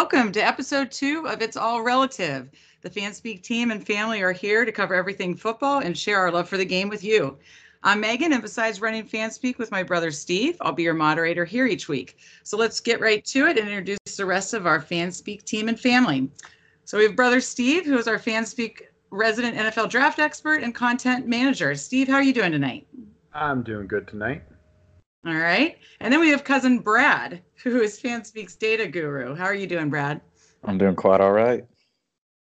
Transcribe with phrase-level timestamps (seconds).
[0.00, 2.48] Welcome to episode two of It's All Relative.
[2.82, 6.48] The FanSpeak team and family are here to cover everything football and share our love
[6.48, 7.36] for the game with you.
[7.82, 11.66] I'm Megan, and besides running FanSpeak with my brother Steve, I'll be your moderator here
[11.66, 12.16] each week.
[12.44, 15.78] So let's get right to it and introduce the rest of our FanSpeak team and
[15.78, 16.30] family.
[16.84, 21.26] So we have brother Steve, who is our FanSpeak resident NFL draft expert and content
[21.26, 21.74] manager.
[21.74, 22.86] Steve, how are you doing tonight?
[23.34, 24.44] I'm doing good tonight.
[25.26, 25.78] All right.
[26.00, 29.34] And then we have cousin Brad, who is FanSpeak's data guru.
[29.34, 30.20] How are you doing, Brad?
[30.64, 31.64] I'm doing quite all right.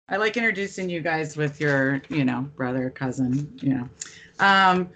[0.08, 3.88] I like introducing you guys with your, you know, brother, cousin, you know.
[4.38, 4.90] Um,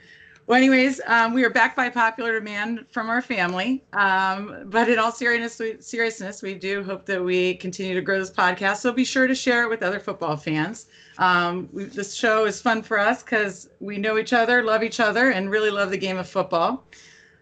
[0.47, 3.83] well, anyways, um, we are back by popular demand from our family.
[3.93, 8.19] Um, but in all seriousness, we, seriousness, we do hope that we continue to grow
[8.19, 8.79] this podcast.
[8.79, 10.87] So be sure to share it with other football fans.
[11.19, 15.01] Um, we, this show is fun for us because we know each other, love each
[15.01, 16.85] other, and really love the game of football.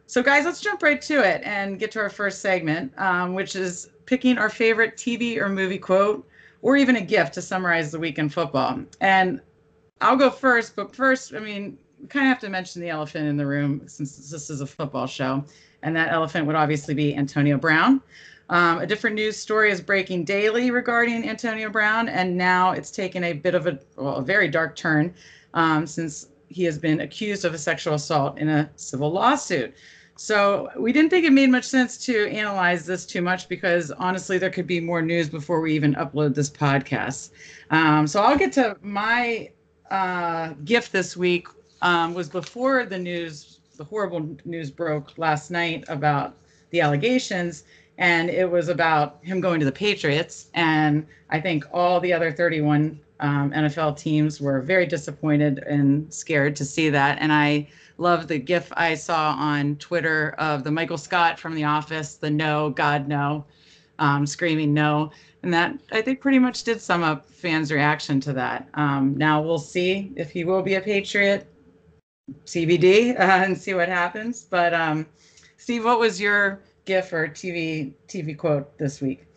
[0.09, 3.55] So, guys, let's jump right to it and get to our first segment, um, which
[3.55, 6.27] is picking our favorite TV or movie quote
[6.62, 8.81] or even a gift to summarize the week in football.
[9.03, 9.39] And
[10.01, 11.77] I'll go first, but first, I mean,
[12.09, 15.06] kind of have to mention the elephant in the room since this is a football
[15.06, 15.45] show.
[15.83, 18.01] And that elephant would obviously be Antonio Brown.
[18.48, 23.25] Um, a different news story is breaking daily regarding Antonio Brown, and now it's taken
[23.25, 25.12] a bit of a, well, a very dark turn
[25.53, 29.75] um, since he has been accused of a sexual assault in a civil lawsuit.
[30.17, 34.37] So we didn't think it made much sense to analyze this too much because honestly,
[34.37, 37.31] there could be more news before we even upload this podcast.
[37.71, 39.51] Um, so I'll get to my
[39.91, 41.47] uh, gift this week
[41.83, 46.35] um, was before the news, the horrible news broke last night about
[46.70, 47.63] the allegations,
[47.98, 50.48] and it was about him going to the Patriots.
[50.55, 56.55] And I think all the other 31 um, NFL teams were very disappointed and scared
[56.56, 57.18] to see that.
[57.20, 57.68] And I
[57.98, 62.30] love the gif I saw on Twitter of the Michael Scott from The Office, the
[62.30, 63.45] no, God no,
[63.98, 65.11] um, screaming no.
[65.42, 68.68] And that I think pretty much did sum up fans' reaction to that.
[68.74, 71.46] Um, now we'll see if he will be a Patriot,
[72.45, 74.46] CBD, uh, and see what happens.
[74.48, 75.07] But um,
[75.57, 79.27] Steve, what was your gif or TV TV quote this week?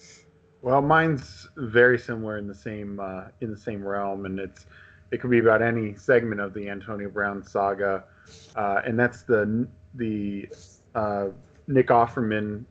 [0.62, 4.68] Well, mine's very similar in the same uh, in the same realm, and it's
[5.12, 8.04] it could be about any segment of the Antonio Brown saga,
[8.56, 10.48] uh, and that's the the
[10.94, 11.28] uh,
[11.68, 12.66] Nick Offerman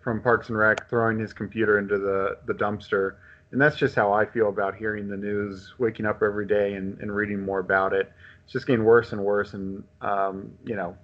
[0.00, 3.16] from Parks and Rec throwing his computer into the the dumpster,
[3.52, 6.98] and that's just how I feel about hearing the news, waking up every day and,
[7.00, 8.10] and reading more about it.
[8.44, 10.96] It's just getting worse and worse, and um, you know,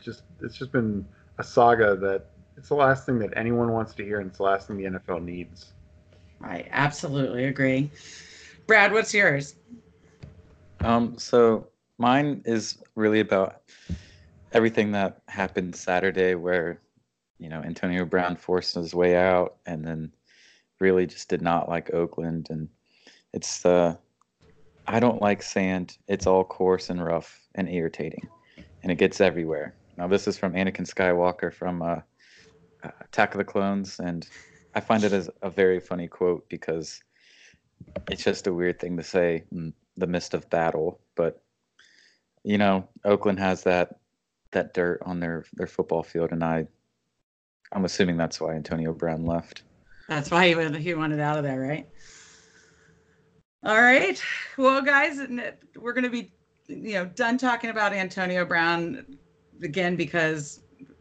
[0.00, 1.04] just it's just been
[1.38, 4.44] a saga that it's the last thing that anyone wants to hear, and it's the
[4.44, 5.72] last thing the NFL needs.
[6.42, 7.90] I absolutely agree.
[8.66, 9.56] Brad, what's yours?
[10.80, 11.66] Um, so
[11.98, 13.62] mine is really about
[14.52, 16.80] everything that happened Saturday, where
[17.38, 20.12] you know Antonio Brown forced his way out, and then
[20.78, 22.68] really just did not like Oakland, and
[23.32, 23.94] it's uh,
[24.86, 25.98] I don't like sand.
[26.08, 28.26] It's all coarse and rough and irritating,
[28.82, 29.74] and it gets everywhere.
[29.96, 32.00] Now this is from Anakin Skywalker from uh,
[32.82, 34.26] Attack of the Clones, and
[34.74, 37.02] I find it as a very funny quote because
[38.10, 41.00] it's just a weird thing to say in the midst of battle.
[41.14, 41.42] But
[42.44, 43.98] you know, Oakland has that
[44.52, 46.66] that dirt on their their football field, and I
[47.72, 49.62] I'm assuming that's why Antonio Brown left.
[50.08, 51.86] That's why he he wanted out of there, right?
[53.64, 54.20] All right.
[54.56, 55.18] Well, guys,
[55.76, 56.32] we're going to be
[56.66, 59.04] you know done talking about Antonio Brown
[59.62, 60.60] again because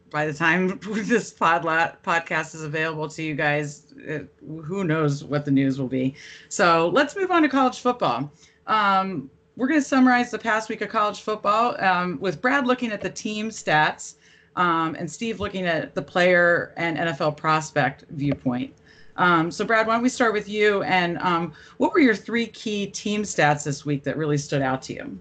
[0.09, 1.63] by the time this pod
[2.04, 6.16] podcast is available to you guys, it, who knows what the news will be.
[6.50, 8.31] So let's move on to college football.
[8.68, 12.92] Um, we're going to summarize the past week of college football um, with Brad looking
[12.92, 14.16] at the team stats
[14.56, 18.74] um, and Steve looking at the player and NFL prospect viewpoint.
[19.18, 20.81] Um, so, Brad, why don't we start with you?
[20.84, 24.81] And um, what were your three key team stats this week that really stood out
[24.84, 25.19] to you?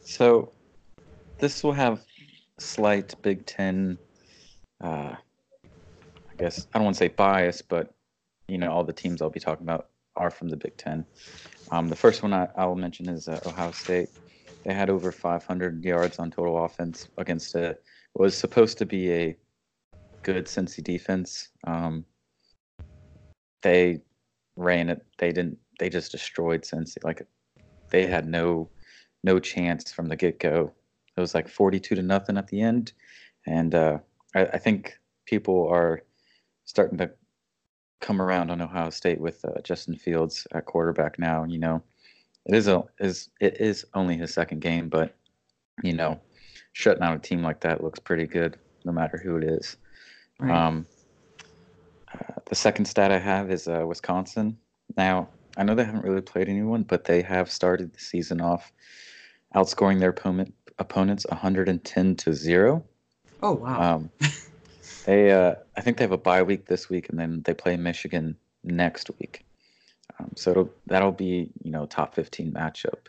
[0.00, 0.52] So,
[1.38, 2.02] this will have
[2.58, 3.98] slight Big Ten
[4.82, 7.94] uh, I guess I don't want to say bias, but
[8.48, 11.04] you know all the teams I'll be talking about are from the Big Ten.
[11.70, 14.08] Um, the first one I, I will mention is uh, Ohio State.
[14.64, 17.76] They had over 500 yards on total offense against a
[18.14, 19.36] what was supposed to be a
[20.22, 21.48] good Cincy defense.
[21.64, 22.04] Um,
[23.62, 24.00] they
[24.56, 25.04] ran it.
[25.18, 25.58] They didn't.
[25.78, 27.02] They just destroyed Cincy.
[27.04, 27.26] Like
[27.90, 28.70] they had no
[29.22, 30.72] no chance from the get go.
[31.16, 32.92] It was like 42 to nothing at the end,
[33.46, 33.98] and uh,
[34.36, 36.02] I, I think people are
[36.64, 37.10] starting to
[38.00, 41.44] come around on Ohio State with uh, Justin Fields at quarterback now.
[41.44, 41.82] You know,
[42.44, 45.16] it is a is it is only his second game, but
[45.82, 46.20] you know,
[46.72, 49.76] shutting out a team like that looks pretty good, no matter who it is.
[50.38, 50.54] Right.
[50.54, 50.86] Um,
[52.14, 54.56] Uh, the second stat I have is uh, Wisconsin.
[54.96, 58.72] Now, I know they haven't really played anyone, but they have started the season off
[59.54, 62.84] outscoring their opponent, opponents 110 to 0.
[63.42, 63.94] Oh, wow.
[63.96, 64.10] Um,
[65.04, 67.76] they, uh, I think they have a bye week this week, and then they play
[67.76, 69.44] Michigan next week.
[70.18, 73.06] Um, so that'll be you know top 15 matchup,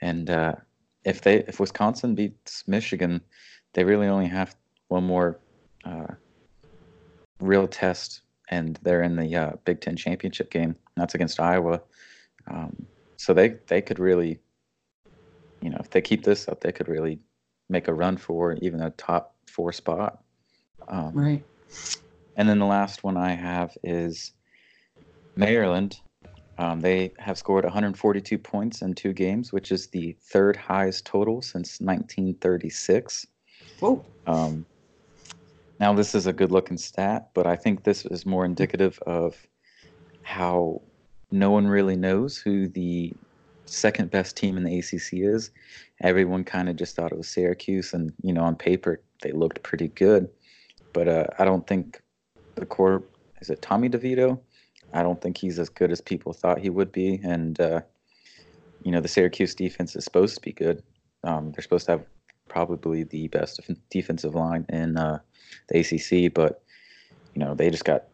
[0.00, 0.54] and uh,
[1.04, 3.20] if they if Wisconsin beats Michigan,
[3.72, 4.54] they really only have
[4.88, 5.38] one more
[5.84, 6.14] uh,
[7.40, 10.76] real test, and they're in the uh, Big Ten championship game.
[10.96, 11.80] That's against Iowa.
[12.46, 12.86] Um,
[13.16, 14.38] so they they could really,
[15.60, 17.18] you know, if they keep this up, they could really
[17.68, 20.22] make a run for even a top four spot.
[20.88, 21.44] Um, right.
[22.36, 24.32] And then the last one I have is
[25.36, 25.96] Maryland.
[26.58, 31.40] Um, they have scored 142 points in two games, which is the third highest total
[31.42, 33.26] since 1936.
[33.80, 34.04] Whoa.
[34.26, 34.66] Um,
[35.80, 39.36] now, this is a good looking stat, but I think this is more indicative of
[40.22, 40.80] how
[41.30, 43.12] no one really knows who the
[43.66, 45.50] second best team in the ACC is.
[46.02, 49.62] Everyone kind of just thought it was Syracuse, and you know, on paper they looked
[49.62, 50.28] pretty good,
[50.92, 52.02] but uh, I don't think
[52.56, 53.02] the core
[53.40, 54.38] is it Tommy DeVito.
[54.92, 57.80] I don't think he's as good as people thought he would be, and uh,
[58.82, 60.82] you know, the Syracuse defense is supposed to be good.
[61.22, 62.04] Um, they're supposed to have
[62.48, 65.18] probably the best defensive line in uh,
[65.68, 66.62] the ACC, but
[67.34, 68.04] you know, they just got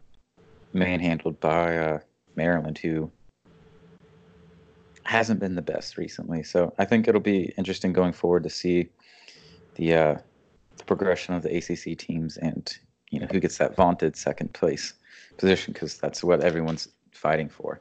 [0.73, 1.99] manhandled by uh,
[2.35, 3.11] Maryland, who
[5.03, 6.43] hasn't been the best recently.
[6.43, 8.89] So I think it'll be interesting going forward to see
[9.75, 10.15] the, uh,
[10.77, 12.77] the progression of the ACC teams and
[13.11, 14.93] you know who gets that vaunted second place
[15.37, 17.79] position because that's what everyone's fighting for.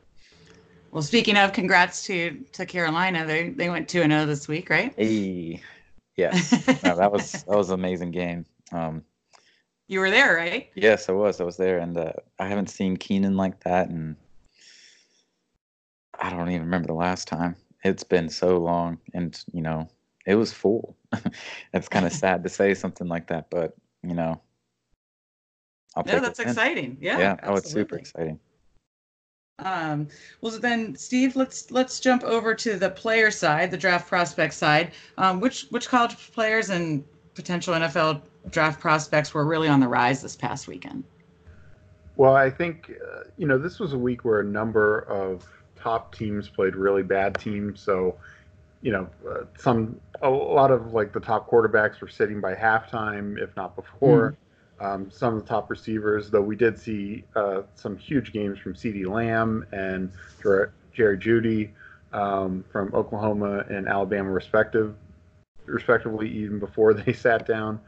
[0.91, 3.25] Well, speaking of, congrats to to Carolina.
[3.25, 4.93] They they went two and zero oh this week, right?
[4.97, 5.63] Hey,
[6.17, 6.53] yes,
[6.83, 8.45] no, that was that was an amazing game.
[8.73, 9.05] Um,
[9.87, 10.69] you were there, right?
[10.75, 11.41] Yes, I was.
[11.41, 14.17] I was there, and uh, I haven't seen Kenan like that, and
[16.21, 17.57] I don't even remember the last time.
[17.83, 19.89] It's been so long, and you know,
[20.27, 20.97] it was full.
[21.73, 24.41] it's kind of sad to say something like that, but you know,
[25.97, 26.99] I'll yeah, that's exciting.
[27.01, 27.53] Yeah, yeah, absolutely.
[27.53, 28.39] oh, it's super exciting.
[29.59, 30.09] Um,
[30.41, 34.93] well, then, Steve, let's let's jump over to the player side, the draft prospect side.
[35.19, 40.23] Um, which which college players and potential NFL draft prospects were really on the rise
[40.23, 41.05] this past weekend?
[42.17, 45.47] Well, I think uh, you know this was a week where a number of
[45.81, 47.81] top teams played really bad teams.
[47.81, 48.17] So,
[48.83, 53.41] you know, uh, some a lot of like the top quarterbacks were sitting by halftime,
[53.43, 54.33] if not before.
[54.33, 54.37] Mm.
[54.81, 58.75] Um, some of the top receivers, though we did see uh, some huge games from
[58.75, 60.11] CeeDee Lamb and
[60.43, 61.71] Jerry Jeudy
[62.15, 64.95] um, from Oklahoma and Alabama, respective,
[65.67, 67.81] respectively, even before they sat down.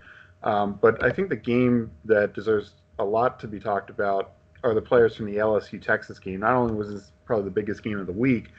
[0.43, 4.33] Um, but I think the game that deserves a lot to be talked about
[4.65, 6.41] are the players from the LSU Texas game.
[6.41, 8.51] Not only was this probably the biggest game of the week,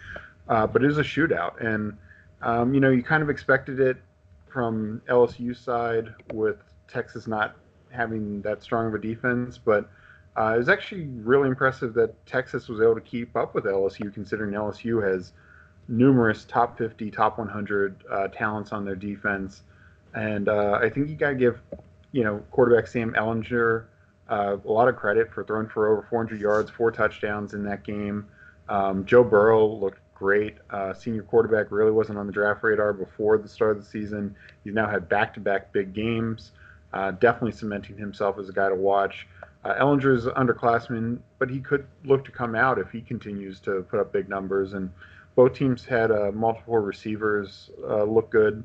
[0.49, 1.97] uh, but it was a shootout, and
[2.41, 3.97] um, you know you kind of expected it
[4.51, 7.55] from LSU side with Texas not
[7.89, 9.89] having that strong of a defense, but
[10.37, 14.13] uh, it was actually really impressive that Texas was able to keep up with LSU,
[14.13, 15.31] considering LSU has
[15.87, 19.61] numerous top 50, top 100 uh, talents on their defense.
[20.15, 21.59] And uh, I think you got to give,
[22.11, 23.85] you know, quarterback Sam Ehlinger
[24.29, 27.83] uh, a lot of credit for throwing for over 400 yards, four touchdowns in that
[27.83, 28.27] game.
[28.69, 30.55] Um, Joe Burrow looked great.
[30.69, 34.35] Uh, senior quarterback really wasn't on the draft radar before the start of the season.
[34.63, 36.51] He's now had back-to-back big games
[36.93, 39.27] uh, definitely cementing himself as a guy to watch.
[39.63, 43.85] Uh, Ehlinger is underclassman, but he could look to come out if he continues to
[43.89, 44.73] put up big numbers.
[44.73, 44.89] And
[45.35, 48.63] both teams had uh, multiple receivers uh, look good.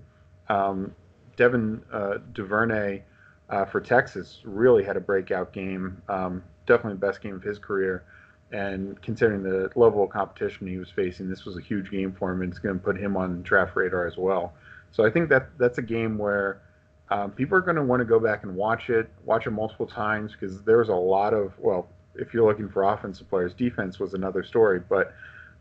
[0.49, 0.95] Um,
[1.37, 3.03] Devin uh, Duvernay
[3.49, 6.03] uh, for Texas really had a breakout game.
[6.09, 8.05] Um, definitely the best game of his career.
[8.51, 12.33] And considering the level of competition he was facing, this was a huge game for
[12.33, 14.55] him, and it's going to put him on draft radar as well.
[14.91, 16.63] So I think that that's a game where
[17.11, 19.87] um, people are going to want to go back and watch it, watch it multiple
[19.87, 24.15] times because there's a lot of well, if you're looking for offensive players, defense was
[24.15, 24.81] another story.
[24.81, 25.15] But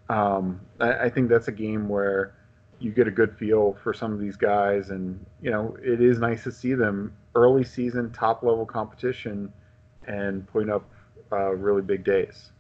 [0.10, 2.34] um, I, I, think that's a game where
[2.80, 6.20] you get a good feel for some of these guys, and you know it is
[6.20, 9.52] nice to see them early season, top level competition,
[10.08, 10.90] and putting up
[11.34, 12.52] uh, really big days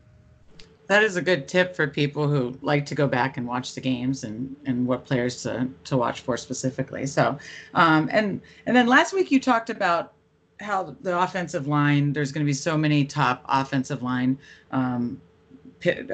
[0.87, 3.81] that is a good tip for people who like to go back and watch the
[3.81, 7.05] games and and what players to to watch for specifically.
[7.05, 7.37] So,
[7.73, 10.13] um, and and then last week you talked about
[10.59, 12.13] how the offensive line.
[12.13, 14.37] There's going to be so many top offensive line
[14.71, 15.21] um,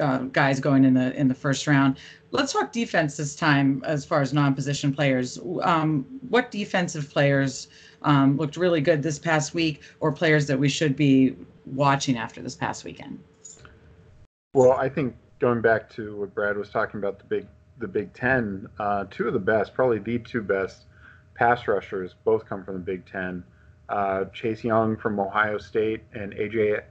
[0.00, 1.98] uh, guys going in the in the first round.
[2.30, 5.38] Let's talk defense this time as far as non-position players.
[5.62, 7.68] Um, what defensive players
[8.02, 12.42] um, looked really good this past week, or players that we should be watching after
[12.42, 13.20] this past weekend?
[14.54, 17.46] Well, I think going back to what Brad was talking about the big
[17.78, 20.84] the Big Ten, uh, two of the best, probably the two best
[21.34, 23.42] pass rushers, both come from the Big Ten.
[23.88, 26.84] Uh, Chase Young from Ohio State and AJ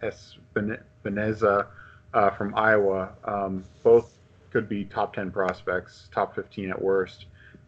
[0.53, 1.67] Epenesa
[2.13, 4.17] uh, from Iowa, um, both
[4.51, 7.25] could be top 10 prospects, top 15 at worst.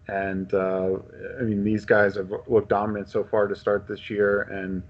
[0.10, 0.98] And uh,
[1.40, 4.84] I mean, these guys have looked dominant so far to start this year, and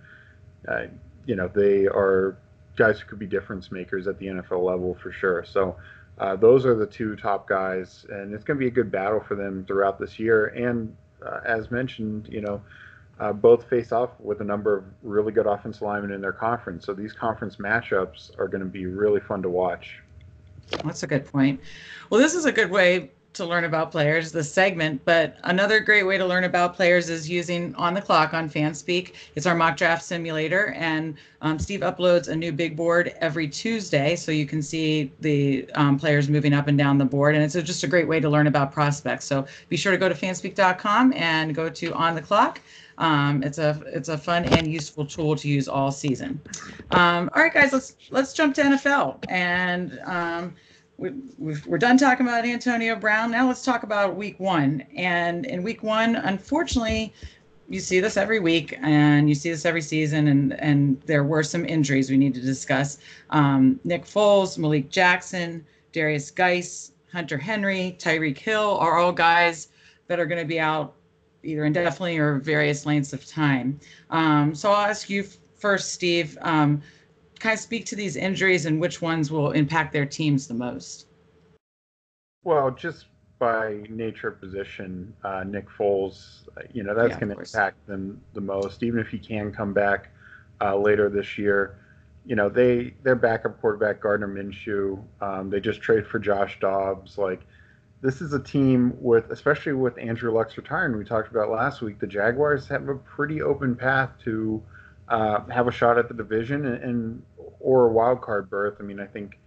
[0.67, 0.87] uh,
[1.27, 2.35] you know they are
[2.75, 5.43] guys who could be difference makers at the NFL level for sure.
[5.45, 5.75] So
[6.17, 9.19] uh, those are the two top guys, and it's going to be a good battle
[9.19, 10.47] for them throughout this year.
[10.47, 12.61] And uh, as mentioned, you know,
[13.19, 16.85] uh, both face off with a number of really good offensive linemen in their conference.
[16.85, 19.99] So these conference matchups are going to be really fun to watch.
[20.83, 21.61] That's a good point.
[22.09, 25.01] Well, this is a good way to learn about players, the segment.
[25.05, 29.13] But another great way to learn about players is using On the Clock on FanSpeak.
[29.35, 34.15] It's our mock draft simulator, and um, Steve uploads a new big board every Tuesday,
[34.15, 37.35] so you can see the um, players moving up and down the board.
[37.35, 39.25] And it's just a great way to learn about prospects.
[39.25, 42.59] So be sure to go to fanspeak.com and go to On the Clock.
[42.97, 46.39] Um, it's a it's a fun and useful tool to use all season.
[46.91, 50.55] Um, all right, guys, let's let's jump to NFL and um,
[50.97, 51.11] we,
[51.71, 53.31] are done talking about Antonio Brown.
[53.31, 54.83] Now let's talk about week one.
[54.95, 57.13] And in week one, unfortunately,
[57.67, 61.43] you see this every week and you see this every season, and, and there were
[61.43, 62.99] some injuries we need to discuss.
[63.31, 69.69] Um, Nick Foles, Malik Jackson, Derrius Guice, Hunter Henry, Tyreek Hill are all guys
[70.07, 70.93] that are going to be out
[71.43, 73.79] either indefinitely or various lengths of time.
[74.09, 75.25] Um, so I'll ask you
[75.55, 76.37] first, Steve.
[76.41, 76.81] Um,
[77.45, 81.05] kind of speak to these injuries and which ones will impact their teams the most?
[82.43, 83.05] Well, just
[83.37, 88.19] by nature of position, uh, Nick Foles, you know, that's yeah, going to impact them
[88.33, 90.09] the most, even if he can come back
[90.59, 91.77] uh, later this year.
[92.25, 97.19] You know, they their backup quarterback Gardner Minshew, um, they just trade for Josh Dobbs.
[97.19, 97.41] Like,
[98.01, 101.99] this is a team with, especially with Andrew Luck's retiring, we talked about last week.
[101.99, 104.63] The Jaguars have a pretty open path to
[105.07, 107.23] uh, have a shot at the division and, and,
[107.65, 108.75] or a wild card berth.
[108.79, 109.39] I mean, I think,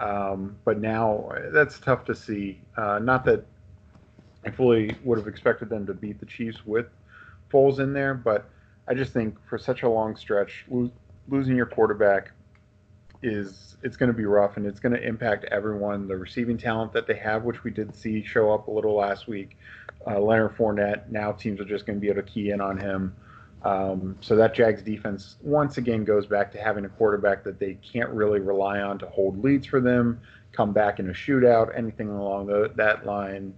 [0.00, 2.62] um, but now that's tough to see.
[2.78, 3.44] Uh, not that
[4.44, 6.86] I fully would have expected them to beat the Chiefs with
[7.52, 8.48] Foles in there, but
[8.88, 10.90] I just think for such a long stretch, lo-
[11.28, 12.30] losing your quarterback
[13.22, 16.08] is it's going to be rough and it's going to impact everyone.
[16.08, 19.28] The receiving talent that they have, which we did see show up a little last
[19.28, 19.58] week,
[20.06, 21.10] uh, Leonard Fournette.
[21.10, 23.14] Now teams are just going to be able to key in on him.
[23.68, 27.74] Um, so that Jags defense once again goes back to having a quarterback that they
[27.74, 30.22] can't really rely on to hold leads for them,
[30.52, 33.52] come back in a shootout, anything along the, that line.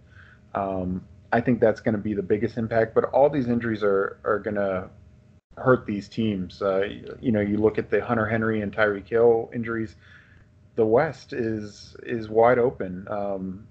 [0.53, 2.93] Um, I think that's going to be the biggest impact.
[2.93, 4.91] But all these injuries are are going to
[5.57, 6.61] hurt these teams.
[6.61, 6.89] Uh,
[7.21, 9.95] you know, you look at the Hunter Henry and Tyreek Hill injuries.
[10.75, 13.07] The West is is wide open.
[13.09, 13.69] Um,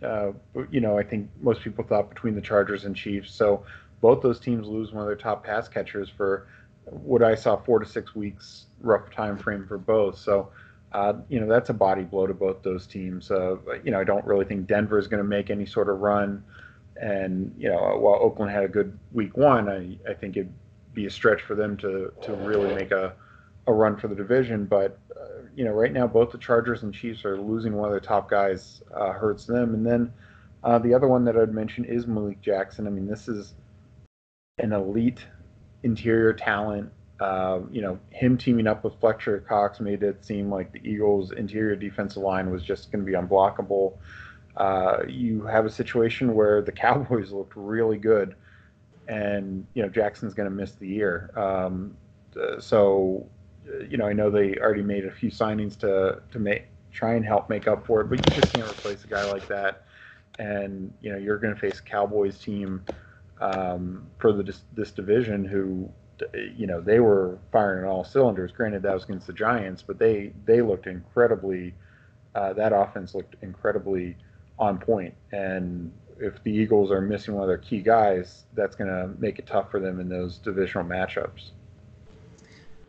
[0.00, 0.30] uh,
[0.70, 3.34] you know, I think most people thought between the Chargers and Chiefs.
[3.34, 3.64] So
[4.02, 6.48] both those teams lose one of their top pass catchers for
[6.84, 10.18] what I saw four to six weeks rough time frame for both.
[10.18, 10.50] So,
[10.90, 13.30] uh, you know, that's a body blow to both those teams.
[13.30, 16.00] Uh, you know, I don't really think Denver is going to make any sort of
[16.00, 16.44] run.
[17.00, 20.52] And, you know, while Oakland had a good week one, I, I think it'd
[20.92, 23.14] be a stretch for them to, to really make a,
[23.68, 24.66] a run for the division.
[24.66, 27.92] But, uh, you know, right now, both the Chargers and Chiefs are losing one of
[27.92, 29.74] their top guys, uh, hurts them.
[29.74, 30.12] And then
[30.64, 32.86] uh, the other one that I'd mention is Malik Jackson.
[32.88, 33.54] I mean, this is
[34.58, 35.26] an elite
[35.82, 36.90] interior talent.
[37.20, 41.32] Uh, you know, him teaming up with Fletcher Cox made it seem like the Eagles'
[41.32, 43.98] interior defensive line was just going to be unblockable.
[44.56, 48.34] Uh, you have a situation where the Cowboys looked really good,
[49.08, 51.30] and you know Jackson's going to miss the year.
[51.36, 51.96] Um,
[52.40, 53.28] uh, so,
[53.88, 57.24] you know, I know they already made a few signings to to make try and
[57.24, 59.84] help make up for it, but you just can't replace a guy like that.
[60.38, 62.84] And you know, you're going to face Cowboys team
[63.42, 65.90] um, for the, this division who
[66.56, 68.52] you know they were firing on all cylinders.
[68.52, 71.74] Granted that was against the giants but they they looked incredibly
[72.34, 74.16] uh, that offense looked incredibly
[74.58, 75.14] on point.
[75.32, 79.38] And if the eagles are missing one of their key guys that's going to make
[79.38, 81.50] it tough for them in those divisional matchups.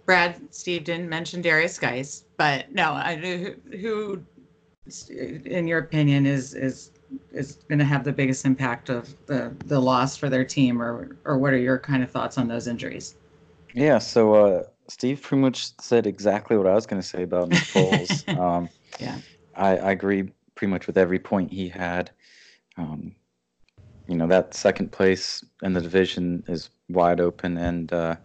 [0.05, 3.15] Brad steve didn't mention Derrius Guice but no I,
[3.71, 4.23] who
[5.17, 6.91] in your opinion is is
[7.31, 11.15] is going to have the biggest impact of the the loss for their team, or
[11.25, 13.15] or what are your kind of thoughts on those injuries?
[13.73, 17.49] Yeah, so uh, Steve pretty much said exactly what I was going to say about
[17.49, 18.37] Nick Foles.
[18.39, 19.17] um, yeah,
[19.55, 22.11] I, I agree pretty much with every point he had.
[22.77, 23.15] Um,
[24.07, 28.15] you know that second place in the division is wide open, and uh,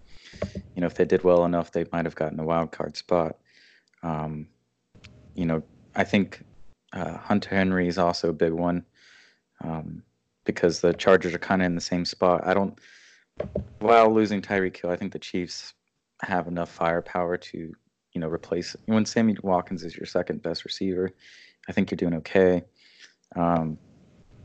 [0.75, 3.37] you know, if they did well enough, they might have gotten a wild card spot.
[4.03, 4.49] Um,
[5.35, 5.63] you know,
[5.97, 6.45] I think
[6.93, 8.85] uh, Hunter Henry is also a big one
[9.63, 10.03] um,
[10.45, 12.47] because the Chargers are kind of in the same spot.
[12.47, 12.79] I don't,
[13.81, 15.75] while losing Tyreek Hill, I think the Chiefs
[16.23, 21.11] have enough firepower to, you know, replace when Sammy Watkins is your second best receiver.
[21.69, 22.65] I think you're doing okay.
[23.37, 23.79] Um,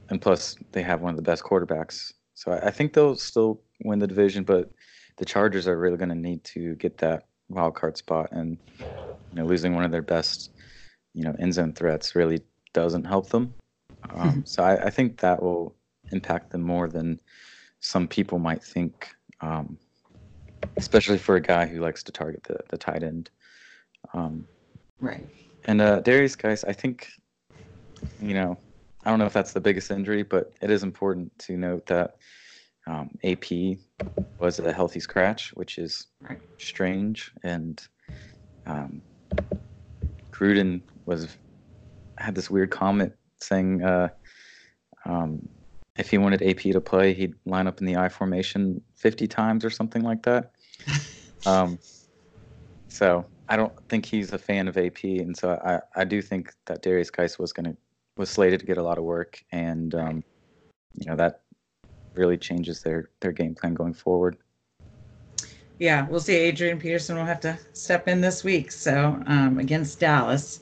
[0.10, 2.14] and plus, they have one of the best quarterbacks.
[2.34, 4.70] So I, I think they'll still win the division, but
[5.18, 8.86] the Chargers are really going to need to get that wild card spot, and you
[9.34, 10.52] know, losing one of their best,
[11.14, 12.42] you know, end zone threats really
[12.74, 13.54] doesn't help them.
[14.10, 15.76] Um, so I, I, think that will
[16.12, 17.20] impact them more than
[17.80, 19.78] some people might think, um,
[20.78, 23.30] especially for a guy who likes to target the, the tight end.
[24.14, 24.46] Um,
[25.00, 25.26] right.
[25.66, 27.08] And uh, Derrius Guice, I think,
[28.22, 28.58] you know,
[29.06, 32.18] I don't know if that's the biggest injury, but it is important to note that
[32.88, 33.78] um, AP
[34.40, 36.40] was a healthy scratch, which is right.
[36.58, 37.32] strange.
[37.44, 37.86] And
[38.66, 39.02] um,
[40.32, 41.38] Gruden was
[42.18, 44.10] had this weird comment saying uh,
[45.06, 45.48] um,
[45.98, 49.64] if he wanted AP to play, he'd line up in the I formation 50 times
[49.64, 50.52] or something like that.
[51.46, 51.78] um,
[52.88, 56.54] so I don't think he's a fan of AP, and so I, I do think
[56.66, 57.76] that Derrius Guice was gonna
[58.18, 60.24] was slated to get a lot of work, and um,
[60.94, 61.42] you know that
[62.14, 64.38] really changes their their game plan going forward.
[65.80, 66.36] Yeah, we'll see.
[66.36, 70.62] Adrian Peterson will have to step in this week, so um, against Dallas,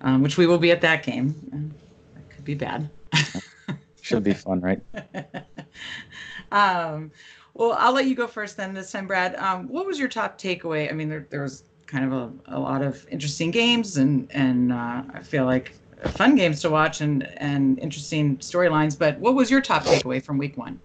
[0.00, 1.74] um, which we will be at that game.
[2.14, 2.90] That could be bad.
[4.00, 4.80] Should be fun, right?
[6.52, 7.10] um,
[7.54, 9.34] well, I'll let you go first then this time, Brad.
[9.36, 10.90] Um, what was your top takeaway?
[10.90, 14.72] I mean, there, there was kind of a, a lot of interesting games and and
[14.72, 15.74] uh, I feel like
[16.12, 18.98] fun games to watch and and interesting storylines.
[18.98, 20.80] But what was your top takeaway from week one?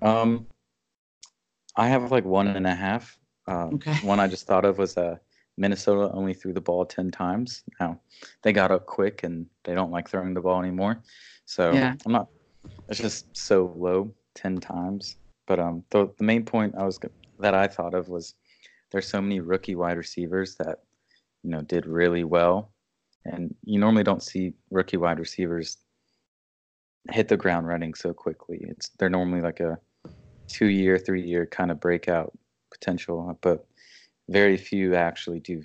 [0.00, 0.46] Um,
[1.76, 3.18] I have like one and a half.
[3.46, 3.94] Uh, okay.
[4.02, 5.16] One I just thought of was uh,
[5.58, 7.64] Minnesota only threw the ball ten times.
[7.80, 8.00] Now
[8.42, 11.02] they got up quick and they don't like throwing the ball anymore.
[11.44, 11.94] So yeah.
[12.06, 12.28] I'm not.
[12.88, 15.16] It's just so low, ten times.
[15.46, 16.98] But um, the the main point I was
[17.40, 18.34] that I thought of was
[18.90, 20.80] there's so many rookie wide receivers that
[21.42, 22.70] you know did really well,
[23.24, 25.78] and you normally don't see rookie wide receivers
[27.10, 28.58] hit the ground running so quickly.
[28.68, 29.78] It's they're normally like a
[30.46, 32.32] two year, three year kind of breakout
[32.70, 33.66] potential, but
[34.28, 35.62] very few actually do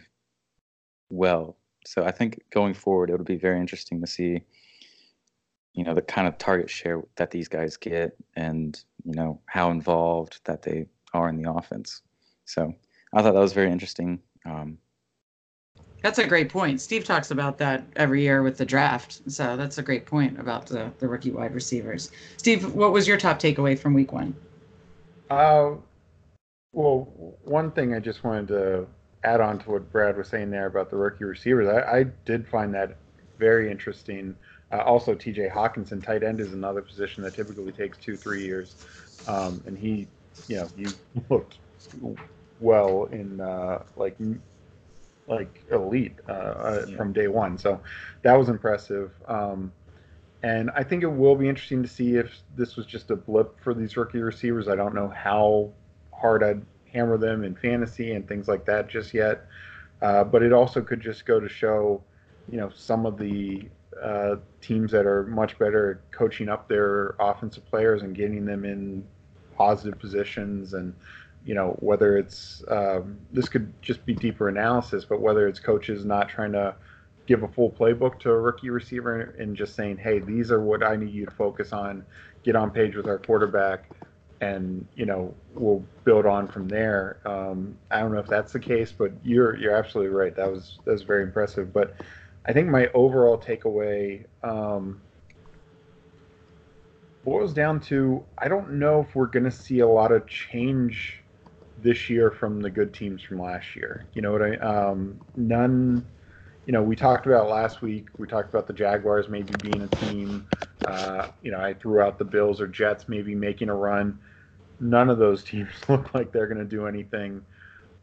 [1.10, 1.58] well.
[1.86, 4.42] So I think going forward, it'll be very interesting to see,
[5.74, 9.70] you know, the kind of target share that these guys get, and you know how
[9.70, 12.02] involved that they are in the offense.
[12.46, 12.74] So
[13.14, 14.20] I thought that was very interesting.
[14.46, 14.78] Um,
[16.02, 16.82] that's a great point.
[16.82, 19.22] Steve talks about that every year with the draft.
[19.32, 22.12] So that's a great point about the, the rookie wide receivers.
[22.36, 24.36] Steve, what was your top takeaway from week one?
[25.30, 25.72] Uh,
[26.74, 27.08] well,
[27.44, 28.88] one thing I just wanted to
[29.24, 32.48] add on to what Brad was saying there about the rookie receivers, I, I did
[32.48, 32.98] find that
[33.40, 34.36] very interesting.
[34.72, 38.76] Uh, also, TJ Hockenson, tight end, is another position that typically takes two, three years.
[39.28, 40.08] Um, and he,
[40.48, 40.88] you know, he
[41.30, 41.60] looked
[42.60, 44.18] well in uh, like
[45.28, 46.98] like elite uh, uh, yeah.
[46.98, 47.58] from day one.
[47.58, 47.80] So
[48.24, 49.12] that was impressive.
[49.28, 49.72] Um,
[50.42, 53.64] and I think it will be interesting to see if this was just a blip
[53.64, 54.68] for these rookie receivers.
[54.68, 55.72] I don't know how
[56.24, 56.62] hard I'd
[56.94, 59.46] hammer them in fantasy and things like that just yet.
[60.02, 62.02] Uh, but it also could just go to show,
[62.50, 63.68] you know, some of the
[64.02, 68.64] uh, teams that are much better at coaching up their offensive players and getting them
[68.64, 69.04] in
[69.58, 70.96] positive positions and
[71.46, 76.06] you know whether it's um, this could just be deeper analysis, but whether it's coaches
[76.06, 76.74] not trying to
[77.26, 80.84] give a full playbook to a rookie receiver and just saying, hey, these are what
[80.84, 82.06] I need you to focus on,
[82.44, 83.90] get on page with our quarterback,
[84.44, 87.20] and you know we'll build on from there.
[87.26, 90.36] Um, I don't know if that's the case, but you're you're absolutely right.
[90.36, 91.72] That was that was very impressive.
[91.74, 91.96] But
[92.46, 95.02] I think my overall takeaway um,
[97.24, 101.24] boils down to I don't know if we're going to see a lot of change
[101.78, 104.08] this year from the good teams from last year.
[104.14, 104.56] You know what I?
[104.58, 106.06] Um, none.
[106.66, 108.08] You know, we talked about last week.
[108.18, 110.48] We talked about the Jaguars maybe being a team.
[110.86, 114.20] Uh, you know, I threw out the Bills or Jets maybe making a run.
[114.84, 117.44] None of those teams look like they're going to do anything.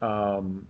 [0.01, 0.67] Um,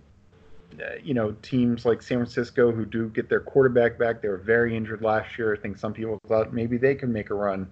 [1.02, 4.76] you know, teams like San Francisco who do get their quarterback back, they were very
[4.76, 5.54] injured last year.
[5.54, 7.70] I think some people thought maybe they could make a run.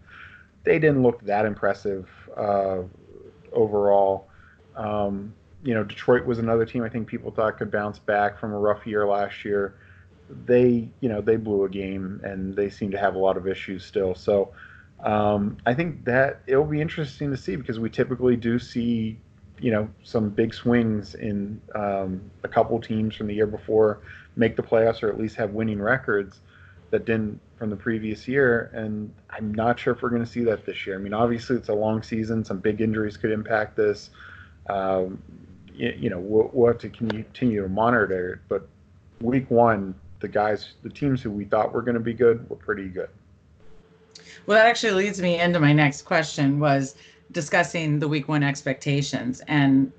[0.64, 2.82] They didn't look that impressive uh,
[3.52, 4.28] overall.
[4.76, 8.52] Um, you know, Detroit was another team I think people thought could bounce back from
[8.52, 9.74] a rough year last year.
[10.46, 13.46] They, you know, they blew a game and they seem to have a lot of
[13.46, 14.14] issues still.
[14.14, 14.52] So
[15.04, 19.18] um, I think that it'll be interesting to see because we typically do see
[19.58, 24.00] you know some big swings in um, a couple teams from the year before
[24.36, 26.40] make the playoffs or at least have winning records
[26.90, 28.70] that didn't from the previous year.
[28.72, 30.96] And I'm not sure if we're going to see that this year.
[30.96, 34.10] I mean, obviously it's a long season; some big injuries could impact this.
[34.68, 35.22] Um,
[35.72, 38.40] you, you, know, we'll, we'll have to continue to monitor it.
[38.48, 38.68] But
[39.20, 42.56] week one, the guys, the teams who we thought were going to be good were
[42.56, 43.10] pretty good.
[44.46, 46.94] Well, that actually leads me into my next question was
[47.32, 49.40] discussing the week one expectations.
[49.46, 49.92] And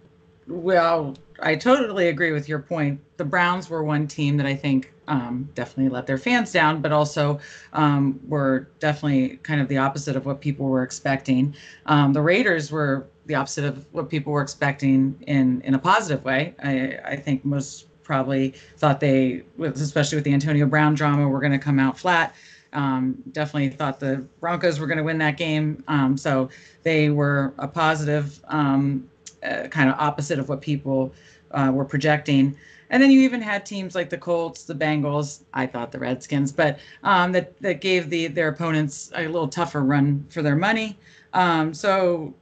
[0.48, 3.00] well, I totally agree with your point.
[3.18, 6.92] The Browns were one team that I think um, definitely let their fans down, but
[6.92, 7.40] also
[7.74, 11.56] um, were definitely kind of the opposite of what people were expecting.
[11.86, 16.24] Um, the Raiders were the opposite of what people were expecting in in a positive
[16.24, 16.54] way.
[16.64, 21.52] I, I think most probably thought they, especially with the Antonio Brown drama, were going
[21.52, 22.36] to come out flat.
[22.74, 25.84] Um, definitely thought the Broncos were going to win that game.
[25.88, 26.50] Um, so
[26.84, 29.10] they were a positive, um,
[29.44, 31.14] uh, kind of opposite of what people
[31.52, 32.56] uh, were projecting.
[32.90, 36.52] And then you even had teams like the Colts, the Bengals, I thought the Redskins,
[36.52, 40.98] but um, that that gave the their opponents a little tougher run for their money.
[41.34, 42.34] Um, so,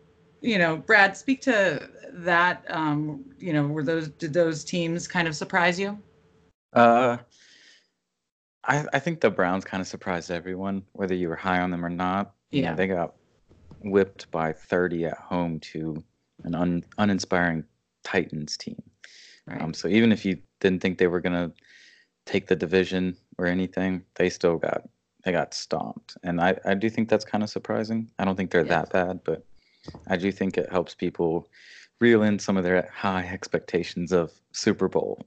[0.42, 2.66] you know, Brad, speak to that.
[2.70, 5.98] Um, you know, were those did those teams kind of surprise you?
[6.74, 7.18] Uh,
[8.64, 11.86] I, I think the Browns kind of surprised everyone, whether you were high on them
[11.86, 12.34] or not.
[12.52, 12.72] You Yeah.
[12.72, 13.16] know, they got
[13.82, 16.04] whipped by 30 at home to
[16.44, 17.64] an un, uninspiring
[18.04, 18.82] Titans team.
[19.46, 19.62] Right.
[19.62, 21.52] Um, so even if you didn't think they were gonna
[22.26, 24.88] take the division or anything, they still got
[25.24, 26.16] they got stomped.
[26.24, 28.10] And I, I do think that's kind of surprising.
[28.20, 29.46] I don't think they're that bad, but
[30.08, 31.50] I do think it helps people
[32.00, 35.26] reel in some of their high expectations of Super Bowl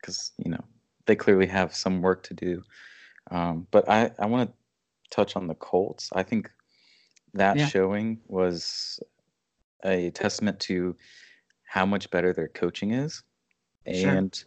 [0.00, 0.64] because you know
[1.06, 2.62] they clearly have some work to do.
[3.30, 4.56] Um, but I, I want to
[5.10, 6.10] touch on the Colts.
[6.12, 6.50] I think
[7.34, 7.66] that Yeah.
[7.66, 9.00] showing was
[9.84, 10.96] a testament to
[11.64, 13.22] how much better their coaching is
[13.92, 14.10] Sure.
[14.10, 14.44] and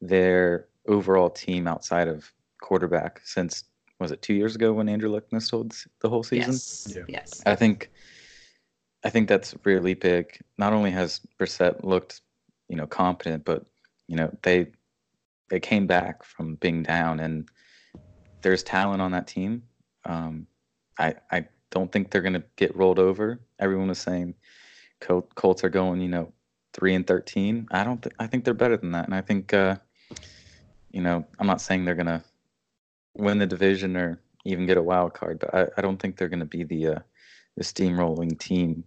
[0.00, 3.64] their overall team outside of quarterback since
[3.98, 5.68] was it two years ago when Andrew Luck missed the whole-
[6.00, 6.52] the whole season?
[6.52, 6.92] Yes.
[6.94, 7.02] Yeah.
[7.08, 7.42] Yes.
[7.46, 7.90] I think
[9.04, 10.38] I think that's really big.
[10.58, 12.22] Not only has Brissett looked,
[12.68, 13.64] you know, competent, but
[14.08, 14.72] you know, they
[15.48, 17.48] they came back from being down and
[18.42, 19.62] there's talent on that team.
[20.04, 20.46] Um,
[20.98, 23.40] I I don't think they're gonna get rolled over.
[23.58, 24.34] Everyone was saying
[25.00, 26.32] Col- Colts are going, you know,
[26.72, 27.66] three and thirteen.
[27.70, 29.06] I don't think I think they're better than that.
[29.06, 29.76] And I think uh,
[30.90, 32.24] you know, I'm not saying they're gonna
[33.14, 36.28] win the division or even get a wild card, but I, I don't think they're
[36.28, 36.98] gonna be the uh,
[37.56, 38.84] the steamrolling team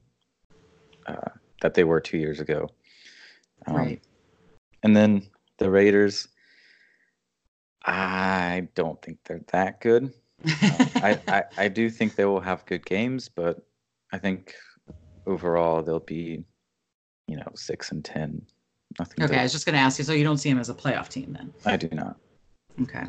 [1.08, 1.30] uh,
[1.62, 2.70] that they were two years ago.
[3.68, 4.02] Um, Right.
[4.84, 5.24] And then
[5.58, 6.28] the Raiders,
[7.86, 10.04] I don't think they're that good.
[10.04, 10.12] Um,
[10.96, 13.62] I, I, I do think they will have good games, but
[14.12, 14.54] I think
[15.26, 16.44] overall they'll be,
[17.28, 18.42] you know, six and ten.
[18.98, 19.24] Nothing.
[19.24, 19.40] okay.
[19.40, 20.04] I was just going to ask you.
[20.04, 21.54] So you don't see them as a playoff team then?
[21.66, 22.18] I do not.
[22.82, 23.04] Okay.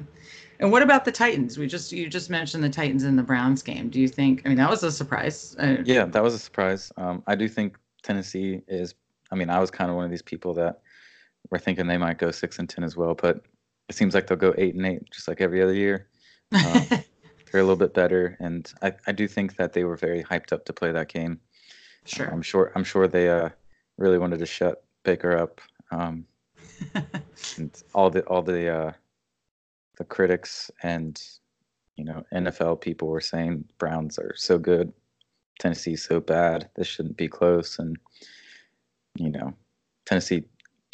[0.59, 1.57] And what about the Titans?
[1.57, 3.89] We just you just mentioned the Titans in the Browns game.
[3.89, 4.43] Do you think?
[4.45, 5.57] I mean, that was a surprise.
[5.59, 6.93] Uh, Yeah, that was a surprise.
[6.99, 8.95] Um, I do think Tennessee is.
[9.33, 10.81] I mean, I was kind of one of these people that
[11.51, 13.43] were thinking they might go six and ten as well, but
[13.91, 16.07] it seems like they'll go eight and eight, just like every other year.
[16.53, 16.87] Um,
[17.51, 20.53] They're a little bit better, and I, I do think that they were very hyped
[20.53, 21.41] up to play that game.
[22.05, 22.29] sure.
[22.29, 22.73] I'm sure.
[22.77, 23.49] I'm sure they uh,
[23.99, 25.61] really wanted to shut Baker up.
[25.91, 26.27] Um,
[27.57, 28.93] and all the all the uh,
[29.99, 31.21] the critics and
[31.97, 34.93] you know NFL people were saying Browns are so good,
[35.59, 36.69] Tennessee's so bad.
[36.77, 37.97] This shouldn't be close, and
[39.17, 39.55] you know
[40.07, 40.45] Tennessee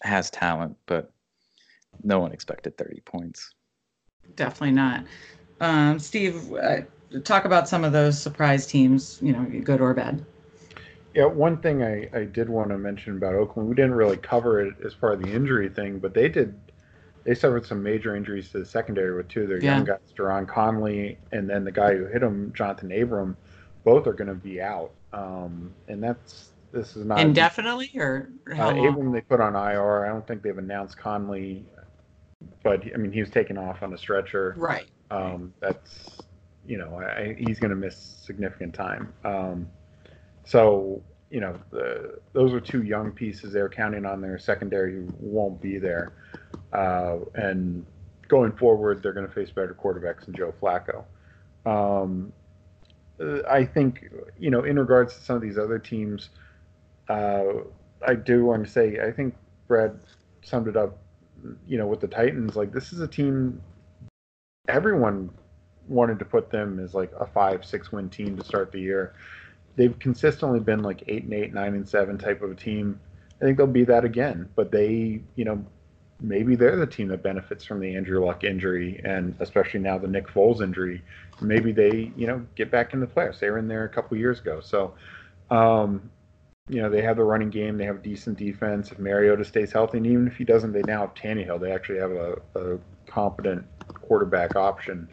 [0.02, 1.12] has talent, but
[2.02, 3.54] no one expected 30 points.
[4.34, 5.04] Definitely not.
[5.60, 6.80] Um, Steve, uh,
[7.24, 9.18] talk about some of those surprise teams.
[9.22, 10.24] You know, good or bad.
[11.14, 14.60] Yeah, one thing I, I did want to mention about Oakland, we didn't really cover
[14.60, 16.54] it as far as the injury thing, but they did
[17.24, 19.76] they suffered some major injuries to the secondary with two of their Yeah.
[19.76, 23.36] young guys, Gareon Conley, and then the guy who hit him, Jonathan Abram.
[23.84, 28.70] Both are going to be out, um, and that's this is not Indefinitely or how
[28.70, 28.88] Uh, long?
[28.88, 30.04] Abram they put on IR.
[30.04, 31.64] I don't think they've announced Conley,
[32.62, 34.54] but I mean he was taken off on a stretcher.
[34.56, 34.86] Right.
[35.10, 36.18] Um, that's
[36.66, 39.12] you know I, he's going to miss significant time.
[39.24, 39.68] Um,
[40.44, 45.12] so you know the, those are two young pieces they're counting on their secondary who
[45.18, 46.12] won't be there,
[46.72, 47.84] uh, and
[48.28, 51.04] going forward they're going to face better quarterbacks than Joe Flacco.
[51.64, 52.32] Um,
[53.48, 56.30] I think you know in regards to some of these other teams,
[57.08, 57.44] uh,
[58.06, 59.34] I do want to say I think
[59.66, 59.98] Brad
[60.42, 60.98] summed it up.
[61.66, 63.60] You know with the Titans, like this is a team
[64.68, 65.30] everyone
[65.88, 69.14] wanted to put them as like a five six win team to start the year
[69.76, 72.98] they've consistently been like eight and eight, nine and seven type of a team.
[73.40, 74.48] I think they'll be that again.
[74.56, 75.64] But they, you know,
[76.20, 80.08] maybe they're the team that benefits from the Andrew Luck injury, and especially now the
[80.08, 81.02] Nick Foles injury.
[81.40, 83.38] Maybe they, you know, get back in the playoffs.
[83.38, 84.94] They were in there a couple years ago, so.
[85.48, 86.10] Um,
[86.68, 87.78] you know, they have the running game.
[87.78, 88.90] They have a decent defense.
[88.90, 91.60] If Mariota stays healthy, and even if he doesn't, they now have Tannehill.
[91.60, 95.08] They actually have a, a competent quarterback option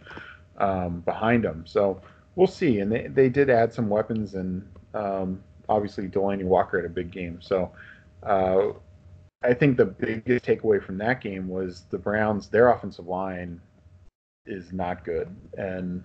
[0.57, 1.63] um, behind them.
[1.67, 2.01] So
[2.35, 2.79] we'll see.
[2.79, 7.11] And they, they did add some weapons, and um, obviously Delanie Walker had a big
[7.11, 7.39] game.
[7.39, 7.71] So
[8.23, 8.69] uh,
[9.43, 13.61] I think the biggest takeaway from that game was the Browns, their offensive line
[14.47, 15.33] is not good.
[15.55, 16.03] And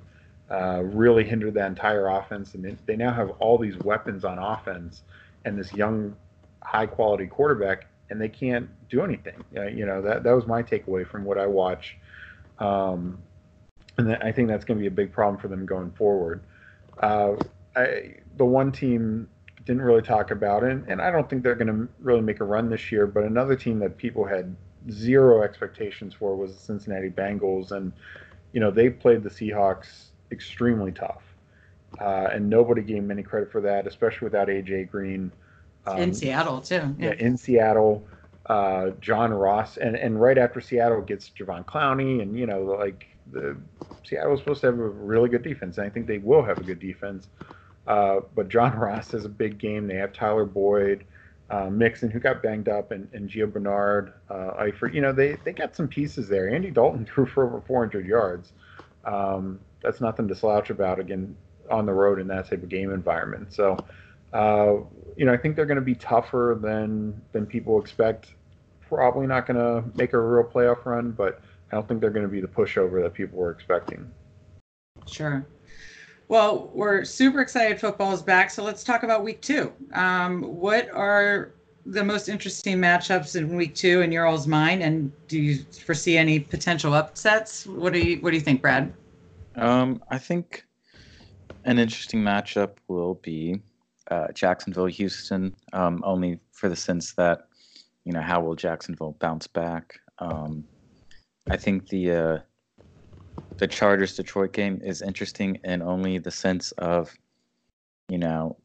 [0.50, 2.54] uh, really hindered that entire offense.
[2.54, 5.02] And they now have all these weapons on offense
[5.44, 6.14] and this young,
[6.62, 9.44] high quality quarterback, and they can't do anything.
[9.52, 11.96] You know that that was my takeaway from what I watch,
[12.58, 13.18] um,
[13.96, 16.42] and I think that's going to be a big problem for them going forward.
[16.98, 17.36] Uh,
[17.76, 19.28] I, the one team
[19.64, 22.44] didn't really talk about it, and I don't think they're going to really make a
[22.44, 23.06] run this year.
[23.06, 24.56] But another team that people had
[24.90, 27.92] zero expectations for was the Cincinnati Bengals, and
[28.52, 31.22] you know they played the Seahawks extremely tough.
[32.00, 35.32] Uh, and nobody gave him any credit for that, especially without AJ Green.
[35.86, 36.94] Um, in Seattle too.
[36.98, 38.06] Yeah, yeah in Seattle.
[38.46, 43.06] Uh, John Ross, and, and right after Seattle gets Jadeveon Clowney, and you know, like
[43.30, 43.56] the
[44.04, 46.58] Seattle was supposed to have a really good defense, and I think they will have
[46.58, 47.28] a good defense.
[47.86, 49.86] Uh, but John Ross has a big game.
[49.86, 51.04] They have Tyler Boyd,
[51.50, 54.94] uh, Mixon, who got banged up, and, and Gio Bernard, uh, Eifert.
[54.94, 56.48] You know, they, they got some pieces there.
[56.48, 58.52] Andy Dalton threw for over 400 yards.
[59.04, 60.98] Um, that's nothing to slouch about.
[61.00, 61.36] Again,
[61.70, 63.52] on the road in that type of game environment.
[63.52, 63.76] So,
[64.32, 64.76] uh,
[65.16, 68.34] you know, I think they're going to be tougher than than people expect.
[68.88, 72.26] Probably not going to make a real playoff run, but I don't think they're going
[72.26, 74.10] to be the pushover that people were expecting.
[75.06, 75.46] Sure.
[76.28, 79.72] Well, we're super excited football is back, so let's talk about week two.
[79.94, 81.52] Um, what are
[81.86, 86.18] the most interesting matchups in week two in your all's mind, and do you foresee
[86.18, 87.66] any potential upsets?
[87.66, 88.92] What do you What do you think, Brad?
[89.56, 90.64] Um, I think
[91.68, 93.60] an interesting matchup will be
[94.10, 97.48] uh, Jacksonville Houston, um, only for the sense that,
[98.04, 100.00] you know, how will Jacksonville bounce back?
[100.18, 100.64] Um,
[101.50, 102.38] I think the uh,
[103.58, 107.14] the Chargers Detroit game is interesting in only the sense of,
[108.08, 108.56] you know,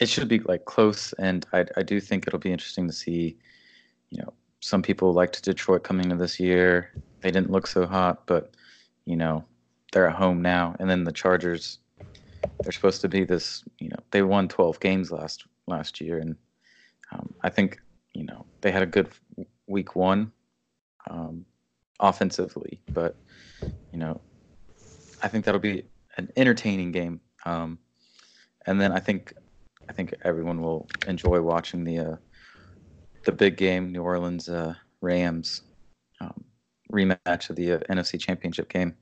[0.00, 3.36] it should be like close, and I I do think it'll be interesting to see,
[4.10, 6.92] you know, some people liked Detroit coming into this year.
[7.22, 8.54] They didn't look so hot, but
[9.04, 9.44] you know,
[9.92, 11.78] they're at home now, and then the Chargers.
[12.62, 13.64] They're supposed to be this.
[13.78, 16.36] You know, they won 12 games last last year, and
[17.12, 17.80] um, I think
[18.14, 19.08] you know they had a good
[19.66, 20.32] week one
[21.08, 21.44] um,
[21.98, 23.16] offensively, but
[23.92, 24.20] you know,
[25.22, 25.84] I think that'll be
[26.16, 27.20] an entertaining game.
[27.44, 27.78] Um,
[28.66, 29.32] and then I think
[29.88, 32.16] I think everyone will enjoy watching the uh,
[33.24, 35.62] the big game, New Orleans uh, Rams
[36.20, 36.44] um,
[36.92, 38.94] rematch of the uh, NFC Championship game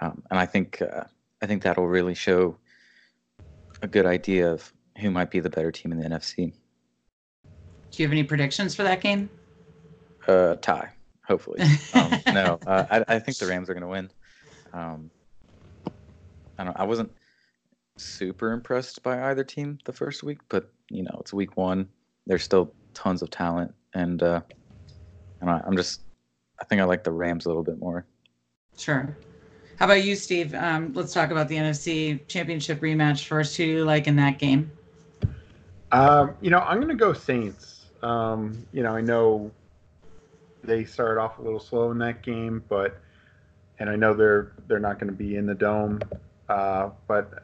[0.00, 1.04] um, and I think uh,
[1.42, 2.56] I think that'll really show
[3.82, 6.52] a good idea of who might be the better team in the NFC.
[7.90, 9.28] Do you have any predictions for that game?
[10.26, 10.90] Uh, tie,
[11.26, 11.60] hopefully.
[11.94, 14.10] um, no, uh, I, I, think the Rams are going to win.
[14.72, 15.10] Um,
[16.58, 16.78] I don't.
[16.78, 17.12] I wasn't
[17.96, 21.88] super impressed by either team the first week, but you know it's week one.
[22.26, 24.40] There's still tons of talent, and uh,
[25.40, 26.00] and I, I'm just.
[26.58, 28.06] I think I like the Rams a little bit more.
[28.78, 29.16] Sure.
[29.76, 30.54] How about you, Steve?
[30.54, 33.56] Um, let's talk about the NFC Championship rematch first.
[33.58, 34.70] Who do you like in that game?
[35.92, 37.84] Um, you know, I'm going to go Saints.
[38.02, 39.50] Um, you know, I know
[40.64, 43.00] they started off a little slow in that game, but
[43.78, 46.00] and I know they're they're not going to be in the dome,
[46.48, 47.34] uh, but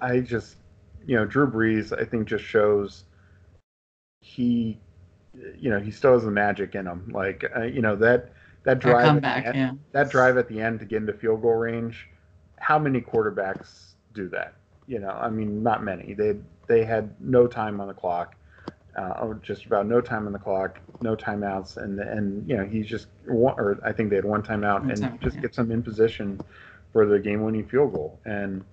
[0.00, 0.56] I just
[1.06, 3.04] you know Drew Brees I think just shows
[4.20, 4.78] he
[5.58, 7.10] you know he still has the magic in him.
[7.12, 8.32] Like uh, you know that
[8.64, 9.72] that drive comeback, end, yeah.
[9.92, 12.08] that drive at the end to get into field goal range.
[12.58, 14.54] How many quarterbacks do that?
[14.86, 16.14] You know, I mean, not many.
[16.14, 18.34] They they had no time on the clock,
[18.96, 22.86] uh, just about no time on the clock, no timeouts, and and you know he's
[22.86, 25.42] just one, or I think they had one timeout one and time, just yeah.
[25.42, 26.40] gets them in position
[26.92, 28.18] for the game-winning field goal.
[28.24, 28.64] And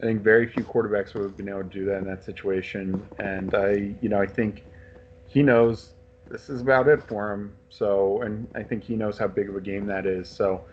[0.00, 3.06] I think very few quarterbacks would have been able to do that in that situation.
[3.18, 4.64] And I, you know, I think
[5.26, 5.92] he knows
[6.28, 7.52] this is about it for him.
[7.70, 10.28] So, and I think he knows how big of a game that is.
[10.28, 10.64] So,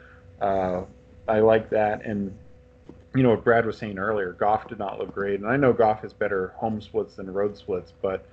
[0.41, 0.81] uh,
[1.27, 2.05] I like that.
[2.05, 2.35] And
[3.15, 5.73] you know what Brad was saying earlier, Goff did not look great, and I know
[5.73, 8.25] Goff has better home splits than road splits, but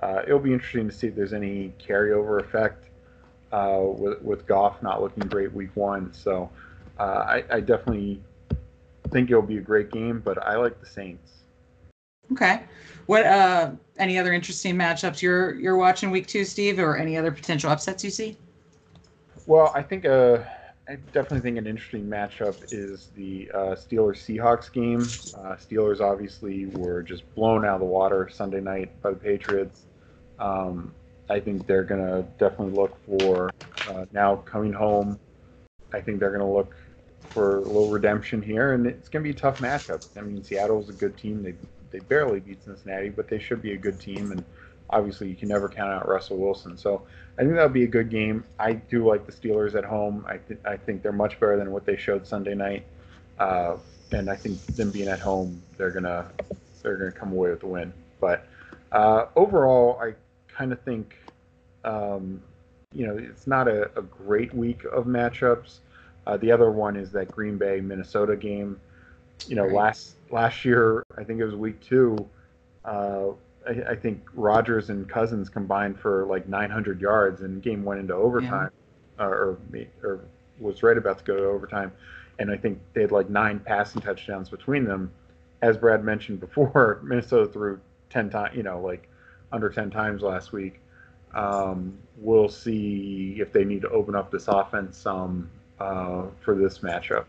[0.00, 2.88] uh, it'll be interesting to see if there's any carryover effect
[3.52, 6.12] uh, with with Goff not looking great week one.
[6.12, 6.50] So,
[6.98, 8.20] uh, I, I definitely
[9.10, 11.43] think it'll be a great game, but I like the Saints.
[12.32, 12.62] Okay.
[13.06, 17.30] What uh any other interesting matchups you're you're watching week two, Steve, or any other
[17.30, 18.36] potential upsets you see?
[19.46, 20.38] Well, I think uh,
[20.88, 25.02] I definitely think an interesting matchup is the uh, Steelers Seahawks game.
[25.34, 29.84] Uh, Steelers obviously were just blown out of the water Sunday night by the Patriots.
[30.38, 30.94] Um,
[31.30, 33.50] I think they're going to definitely look for
[33.88, 35.18] uh, now coming home.
[35.92, 36.74] I think they're going to look
[37.32, 40.00] for a little redemption here, and it's going to be a tough matchup.
[40.16, 41.42] I mean, Seattle's a good team.
[41.42, 41.54] They
[41.94, 44.44] they barely beat Cincinnati, but they should be a good team, and
[44.90, 46.76] obviously you can never count out Russell Wilson.
[46.76, 47.02] So
[47.38, 48.42] I think that'll be a good game.
[48.58, 50.24] I do like the Steelers at home.
[50.28, 52.84] I th- I think they're much better than what they showed Sunday night,
[53.38, 53.76] uh,
[54.10, 56.26] and I think them being at home, they're gonna
[56.82, 57.92] they're gonna come away with the win.
[58.20, 58.44] But
[58.90, 60.14] uh, overall, I
[60.48, 61.16] kind of think
[61.84, 62.42] um,
[62.92, 65.78] you know it's not a, a great week of matchups.
[66.26, 68.80] Uh, the other one is that Green Bay Minnesota game.
[69.48, 69.74] You know, Right.
[69.74, 72.18] last last year I think it was week two.
[72.84, 73.28] Uh,
[73.66, 78.14] I, I think Rodgers and Cousins combined for like 900 yards, and game went into
[78.14, 78.70] overtime,
[79.18, 79.58] uh, or
[80.02, 80.20] or
[80.58, 81.92] was right about to go to overtime,
[82.38, 85.10] and I think they had like nine passing touchdowns between them.
[85.62, 89.08] As Brad mentioned before, Minnesota threw 10 times, you know, like
[89.52, 90.80] under 10 times last week.
[91.32, 95.48] Um, we'll see if they need to open up this offense some
[95.80, 97.24] uh, for this matchup.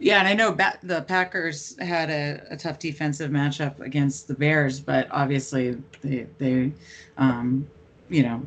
[0.00, 4.80] Yeah, and I know the Packers had a, a tough defensive matchup against the Bears,
[4.80, 6.74] but obviously they they
[7.16, 7.68] um,
[8.08, 8.46] you know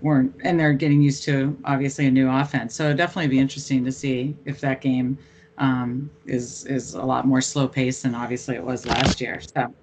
[0.00, 2.74] weren't and they're getting used to obviously a new offense.
[2.74, 5.18] So it'd definitely be interesting to see if that game
[5.56, 9.40] um, is is a lot more slow paced than obviously it was last year.
[9.40, 9.74] So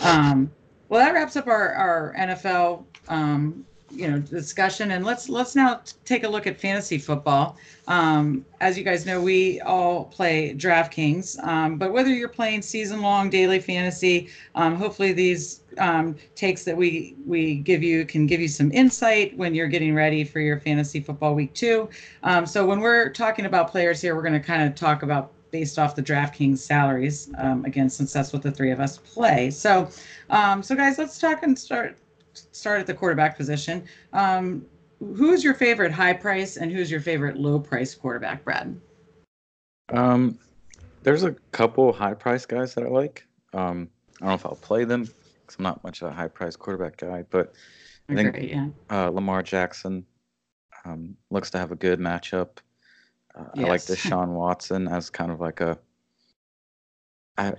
[0.00, 0.54] um,
[0.88, 5.80] well that wraps up our, our NFL um, you know discussion and let's let's now
[6.04, 7.56] take a look at fantasy football.
[7.86, 13.02] Um, as you guys know, we all play DraftKings, um, but whether you're playing season
[13.02, 18.40] long, daily fantasy, um, hopefully these um, takes that we we give you can give
[18.40, 21.88] you some insight when you're getting ready for your fantasy football week two.
[22.22, 25.30] Um, so when we're talking about players here, we're going to kind of talk about
[25.50, 27.30] based off the DraftKings salaries.
[27.38, 29.50] Um, again, since that's what the three of us play.
[29.50, 29.88] So,
[30.30, 31.96] um, so guys, let's talk and start
[32.52, 33.84] start at the quarterback position.
[34.12, 34.66] Um,
[35.00, 38.78] who's your favorite high price and who's your favorite low price quarterback, Brad?
[39.92, 40.38] Um,
[41.02, 43.26] there's a couple high price guys that I like.
[43.52, 46.28] Um, I don't know if I'll play them because I'm not much of a high
[46.28, 47.52] price quarterback guy, but
[48.08, 48.68] I think- Great, yeah.
[48.90, 50.06] uh, Lamar Jackson
[50.84, 52.58] um, looks to have a good matchup.
[53.34, 53.90] Uh, I like Yes.
[53.90, 55.78] Deshaun Watson as kind of like a.
[57.36, 57.54] I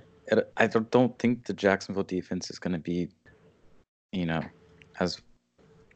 [0.58, 3.10] I don't don't think the Jacksonville defense is going to be,
[4.12, 4.42] you know,
[5.00, 5.22] as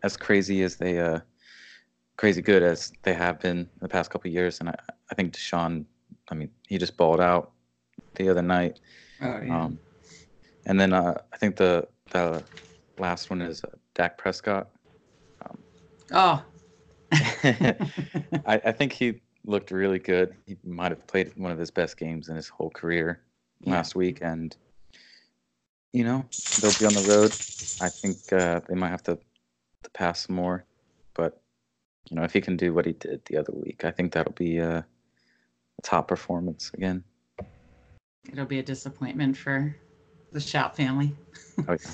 [0.03, 1.19] as crazy as they uh
[2.17, 4.75] crazy good as they have been the past couple of years, and I
[5.11, 5.85] I think Deshaun,
[6.29, 7.51] I mean, he just balled out
[8.15, 8.79] the other night.
[9.21, 9.63] Oh, yeah.
[9.63, 9.79] Um,
[10.65, 12.43] and then uh, I think the the
[12.97, 14.69] last one is uh, Dak Prescott.
[16.11, 16.43] oh.
[17.11, 17.81] I,
[18.45, 20.35] I think he looked really good.
[20.45, 23.21] He might have played one of his best games in his whole career
[23.61, 23.71] Yeah.
[23.73, 24.55] last week, and
[25.93, 26.25] you know
[26.61, 27.31] they'll be on the road.
[27.81, 29.17] I think uh, they might have to
[29.83, 30.65] to pass more,
[31.13, 31.41] but
[32.09, 34.33] you know if he can do what he did the other week, I think that'll
[34.33, 37.03] be a, a top performance again.
[38.31, 39.75] It'll be a disappointment for
[40.31, 41.15] the Shout family.
[41.67, 41.77] Oh, yeah.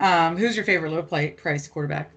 [0.00, 2.12] Um, who's your favorite low play price quarterback?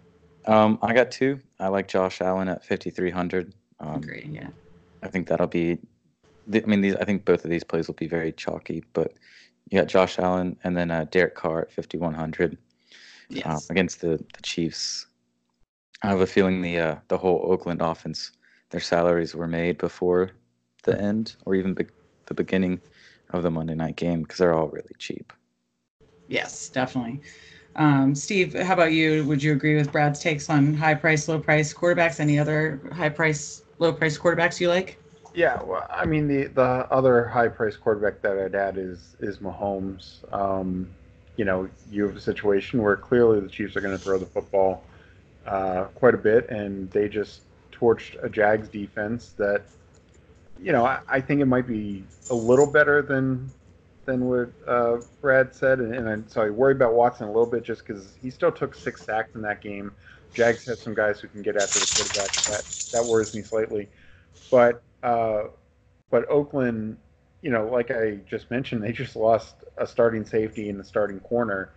[0.45, 1.39] Um, I got two.
[1.59, 3.55] I like Josh Allen at fifty three hundred.
[3.79, 4.49] Um, Great, yeah.
[5.01, 5.79] I think that'll be.
[6.53, 6.95] I mean, these.
[6.95, 8.83] I think both of these plays will be very chalky.
[8.93, 9.13] But
[9.71, 12.57] you got Josh Allen and then uh, Derek Carr at 5100
[13.45, 15.07] um, against the the Chiefs.
[16.03, 18.31] I have a feeling the uh, the whole Oakland offense,
[18.69, 20.31] their salaries were made before
[20.83, 21.85] the end or even be-
[22.25, 22.81] the beginning
[23.29, 25.31] of the Monday night game because they're all really cheap.
[26.27, 27.21] Yes, definitely.
[27.77, 29.23] Um, Steve, how about you?
[29.25, 32.19] Would you agree with Brad's takes on high price, low price quarterbacks?
[32.19, 35.00] Any other high price, low price quarterbacks you like?
[35.33, 36.61] Yeah, well, I mean the the
[36.91, 40.31] other high price quarterback that I'd add is is Mahomes.
[40.33, 40.97] Um,
[41.37, 44.25] you know, you have a situation where clearly the Chiefs are going to throw the
[44.25, 44.83] football
[45.45, 49.63] uh, quite a bit, and they just torched a Jags defense that,
[50.59, 53.53] you know, I, I think it might be a little better than
[54.05, 57.63] than what uh, Brad said, and, and I'm sorry, worry about Watson a little bit
[57.63, 59.95] just because he still took six sacks in that game.
[60.33, 62.35] Jags have some guys who can get after the quarterback.
[62.47, 63.89] That that worries me slightly,
[64.49, 65.43] but uh,
[66.09, 66.97] but Oakland,
[67.41, 71.19] you know, like I just mentioned, they just lost a starting safety and a starting
[71.19, 71.71] corner.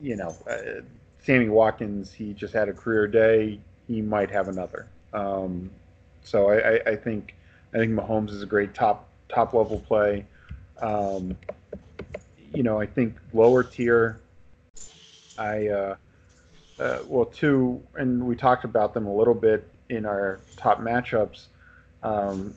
[0.00, 0.82] You know, uh,
[1.18, 3.60] Sammy Watkins, he just had a career day.
[3.86, 4.86] He might have another.
[5.12, 5.70] Um,
[6.22, 7.34] so I, I, I think
[7.74, 10.26] I think Mahomes is a great top top level play.
[10.80, 11.36] Um,
[12.54, 14.20] you know, I think lower tier.
[15.36, 15.96] I uh,
[16.78, 21.46] uh, well, two, and we talked about them a little bit in our top matchups.
[22.02, 22.54] Um,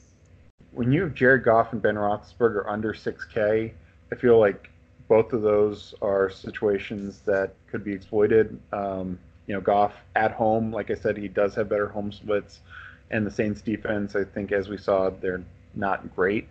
[0.71, 3.71] when you have Jared Goff and Ben Roethlisberger under 6K,
[4.11, 4.69] I feel like
[5.07, 8.57] both of those are situations that could be exploited.
[8.71, 12.61] Um, you know, Goff at home, like I said, he does have better home splits,
[13.09, 15.43] and the Saints defense, I think, as we saw, they're
[15.75, 16.47] not great.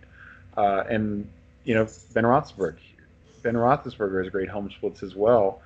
[0.55, 1.27] Uh, and
[1.63, 2.77] you know, Ben Roethlisberger,
[3.41, 5.61] Ben Roethlisberger has great home splits as well,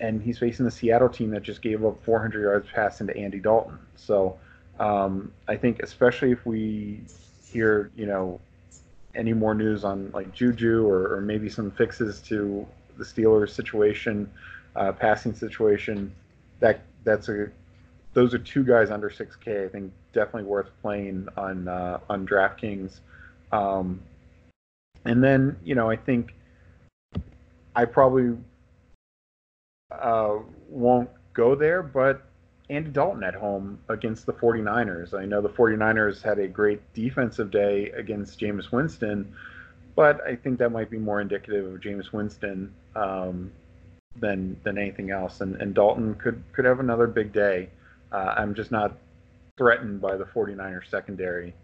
[0.00, 3.38] and he's facing the Seattle team that just gave up 400 yards passing to Andy
[3.38, 3.78] Dalton.
[3.96, 4.38] So
[4.78, 7.00] um, I think, especially if we
[7.44, 8.40] hear, you know,
[9.14, 12.66] any more news on like Juju or, or maybe some fixes to
[12.96, 14.30] the Steelers situation,
[14.76, 16.12] uh, passing situation,
[16.60, 17.48] that that's a
[18.14, 19.66] those are two guys under 6K.
[19.66, 23.00] I think definitely worth playing on uh, on DraftKings.
[23.52, 24.00] Um,
[25.04, 26.34] and then you know I think
[27.74, 28.36] I probably
[29.90, 30.36] uh,
[30.68, 32.27] won't go there, but
[32.70, 35.14] Andy Dalton at home against the 49ers.
[35.14, 39.34] I know the 49ers had a great defensive day against Jameis Winston,
[39.96, 43.50] but I think that might be more indicative of Jameis Winston um,
[44.16, 45.40] than than anything else.
[45.40, 47.70] And, and Dalton could could have another big day.
[48.12, 48.96] Uh, I'm just not
[49.56, 51.54] threatened by the 49ers secondary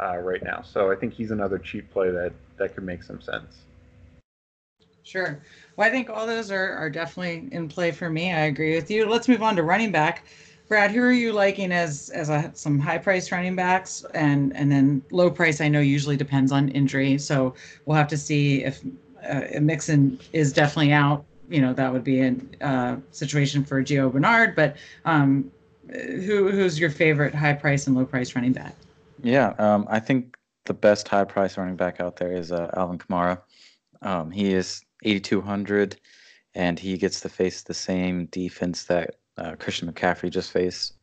[0.00, 0.62] uh, right now.
[0.62, 3.62] So I think he's another cheap play that that could make some sense.
[5.02, 5.40] Sure.
[5.76, 8.32] Well, I think all those are, are definitely in play for me.
[8.32, 9.06] I agree with you.
[9.06, 10.24] Let's move on to running back.
[10.70, 14.70] Brad, who are you liking as as a, some high price running backs and and
[14.70, 15.60] then low price?
[15.60, 17.54] I know usually depends on injury, so
[17.84, 18.80] we'll have to see if
[19.28, 21.24] uh, Mixon is definitely out.
[21.48, 24.54] You know that would be a uh, situation for Gio Bernard.
[24.54, 25.50] But um,
[25.92, 28.76] who who's your favorite high price and low price running back?
[29.24, 32.98] Yeah, um, I think the best high price running back out there is uh, Alvin
[32.98, 33.40] Kamara.
[34.02, 35.96] Um, he is 8,200,
[36.54, 40.94] and he gets to face the same defense that uh, Christian McCaffrey just faced.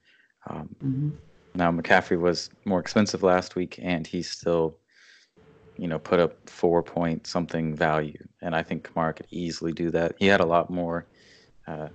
[0.50, 1.10] Um, mm-hmm.
[1.56, 4.78] Now McCaffrey was more expensive last week, and he still,
[5.78, 9.90] you know, put up four point something value, and I think Kamara could easily do
[9.92, 10.16] that.
[10.20, 11.08] He had a lot more
[11.68, 11.88] uh,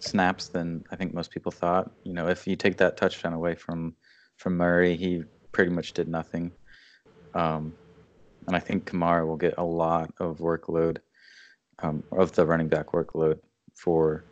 [0.00, 1.90] snaps than I think most people thought.
[2.04, 3.94] You know, if you take that touchdown away from
[4.36, 6.52] from Murray, he pretty much did nothing.
[7.34, 7.74] Um,
[8.46, 10.98] and I think Kamara will get a lot of workload
[11.80, 13.38] um, of the running back workload
[13.74, 14.24] for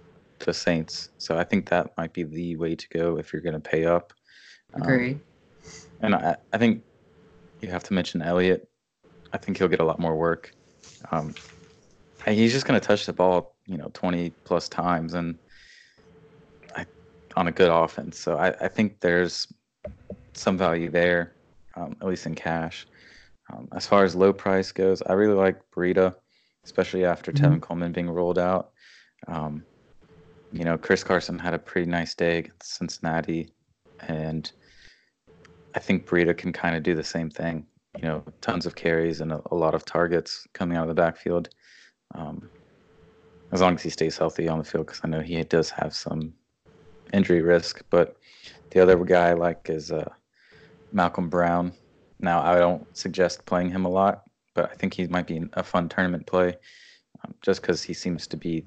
[0.45, 1.11] the Saints.
[1.19, 3.85] So I think that might be the way to go if you're going to pay
[3.85, 4.13] up.
[4.75, 5.13] Agree.
[5.13, 5.21] Um,
[6.01, 6.83] and I, I think
[7.61, 8.69] you have to mention Elliott.
[9.33, 10.53] I think he'll get a lot more work.
[11.11, 11.35] Um,
[12.27, 15.39] he's just going to touch the ball, you know, 20 plus times and
[16.77, 16.87] I,
[17.37, 18.19] on a good offense.
[18.19, 19.53] So I, I think there's
[20.33, 21.33] some value there,
[21.75, 22.87] um, at least in cash.
[23.53, 26.15] Um, as far as low price goes, I really like Breida,
[26.65, 27.45] especially after mm-hmm.
[27.45, 28.71] Tevin Coleman being rolled out.
[29.27, 29.65] Um,
[30.53, 33.51] you know, Chris Carson had a pretty nice day against Cincinnati,
[34.01, 34.51] and
[35.75, 37.67] I think Breida can kind of do the same thing.
[37.97, 41.01] You know, tons of carries and a, a lot of targets coming out of the
[41.01, 41.49] backfield.
[42.15, 42.49] Um,
[43.53, 45.95] as long as he stays healthy on the field, because I know he does have
[45.95, 46.35] some
[47.13, 47.83] injury risk.
[47.91, 48.17] But
[48.71, 50.09] the other guy I like is uh,
[50.93, 51.73] Malcolm Brown.
[52.21, 54.25] Now, I don't suggest playing him a lot,
[54.55, 56.57] but I think he might be a fun tournament play
[57.25, 58.67] um, just because he seems to be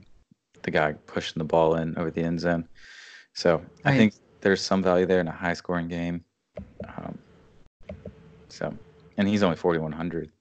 [0.63, 2.67] the guy pushing the ball in over the end zone.
[3.33, 3.65] So right.
[3.85, 6.23] I think there's some value there in a high scoring game.
[6.87, 7.17] Um,
[8.49, 8.73] so,
[9.17, 10.31] and he's only 4,100,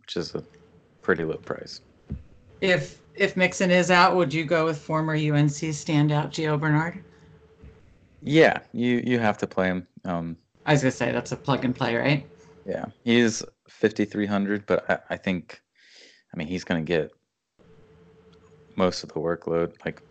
[0.00, 0.42] which is a
[1.02, 1.80] pretty low price.
[2.60, 7.02] If if Mixon is out, would you go with former UNC standout Gio Bernard?
[8.22, 9.86] Yeah, you you have to play him.
[10.04, 12.26] Um, I was gonna say that's a plug and play, right?
[12.66, 15.60] Yeah, he is 5,300, but I, I think,
[16.32, 17.12] I mean, he's gonna get
[18.76, 20.02] most of the workload, like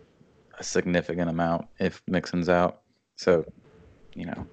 [0.58, 2.82] a significant amount if Mixon's out.
[3.18, 3.46] So,
[4.16, 4.46] you know,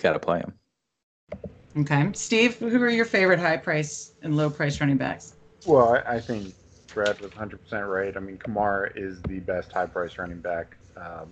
[0.00, 0.54] gotta play him.
[1.76, 5.34] Okay, Steve, who are your favorite high price and low price running backs?
[5.66, 6.54] Well, I, I think
[6.92, 7.58] Brad was 100%
[7.88, 8.16] right.
[8.16, 11.28] I mean, Kamara is the best high price running back, um,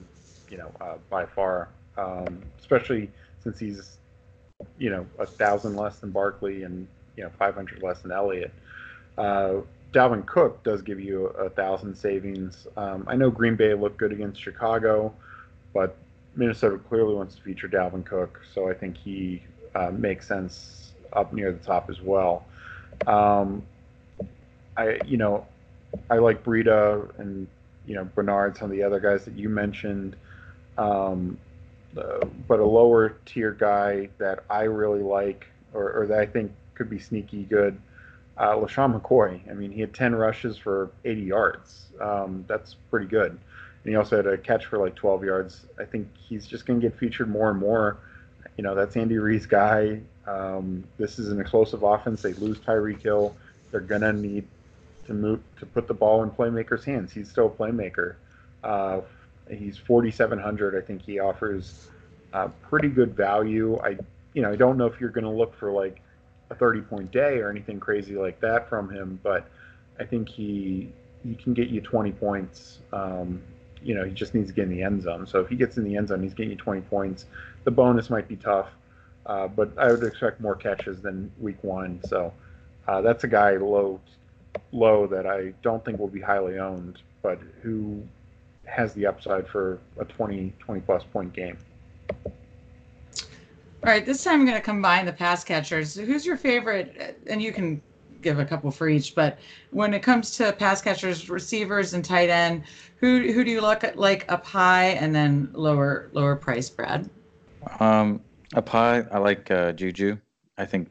[0.51, 3.09] you know, uh, by far, um, especially
[3.41, 3.99] since he's,
[4.79, 8.53] you know, a thousand less than Barkley and you know 500 less than Elliott.
[9.19, 9.57] Uh,
[9.93, 12.67] Dalvin Cook does give you a, thousand savings.
[12.77, 15.13] Um, I know Green Bay looked good against Chicago,
[15.75, 15.97] but
[16.35, 19.43] Minnesota clearly wants to feature Dalvin Cook, so I think he
[19.75, 22.47] uh, makes sense up near the top as well.
[23.07, 23.63] Um,
[24.77, 25.47] I, you know,
[26.11, 27.47] I like Breida and
[27.87, 30.17] you know Bernard, some of the other guys that you mentioned.
[30.79, 31.39] Um,
[31.97, 36.51] uh, but a lower tier guy that I really like, or, or that I think
[36.75, 37.79] could be sneaky good,
[38.39, 39.49] uh, LeSean McCoy.
[39.51, 41.87] I mean, he had 10 rushes for 80 yards.
[42.01, 43.31] Um, that's pretty good.
[43.31, 45.67] And he also had a catch for like 12 yards.
[45.79, 47.99] I think he's just going to get featured more and more.
[48.57, 50.01] You know, that's Andy Reid's guy.
[50.27, 52.23] Um, this is an explosive offense.
[52.23, 53.35] They lose Tyreek Hill.
[53.71, 54.47] They're going to need
[55.07, 57.13] to move to put the ball in playmakers' hands.
[57.13, 58.17] He's still a playmaker.
[58.63, 59.01] Uh,
[59.51, 60.81] he's 4,700.
[60.81, 61.89] I think he offers
[62.33, 63.79] uh, pretty good value.
[63.81, 63.97] I,
[64.35, 66.02] you know, I don't know if you're going to look for like
[66.53, 69.49] a 30 point day or anything crazy like that from him, but
[69.99, 70.93] I think he
[71.23, 72.79] he can get you 20 points.
[72.93, 73.43] Um,
[73.83, 75.27] you know, he just needs to get in the end zone.
[75.27, 77.27] So if he gets in the end zone, he's getting you 20 points.
[77.65, 78.69] The bonus might be tough,
[79.27, 82.01] uh, but I would expect more catches than week one.
[82.07, 82.33] So
[82.87, 84.01] uh, that's a guy low
[84.73, 88.03] low that I don't think will be highly owned, but who
[88.65, 91.59] has the upside for a 20 20 plus point game.
[93.85, 95.95] All right, this time I'm going to combine the pass catchers.
[95.97, 97.21] Who's your favorite?
[97.27, 97.83] And you can
[98.21, 99.39] give a couple for each, but
[99.71, 102.63] when it comes to pass catchers, receivers, and tight end,
[102.99, 107.11] who who do you look at like up high and then lower lower price, Brad?
[107.81, 108.25] Um,
[108.55, 110.19] up high, I like uh, Juju.
[110.59, 110.89] I think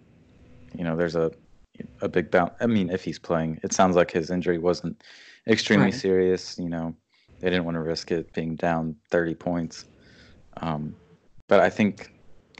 [0.75, 1.31] you know there's a
[2.01, 2.53] a big bounce.
[2.61, 5.03] I mean, if he's playing, it sounds like his injury wasn't
[5.47, 5.93] extremely Right.
[5.93, 6.57] serious.
[6.59, 6.95] You know,
[7.41, 9.85] they didn't want to risk it being down 30 points.
[10.61, 10.97] Um,
[11.49, 12.11] but I think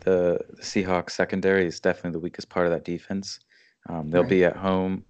[0.01, 3.39] the, the Seahawks secondary is definitely the weakest part of that defense.
[3.89, 4.29] Um, they'll Right.
[4.29, 5.05] be at home.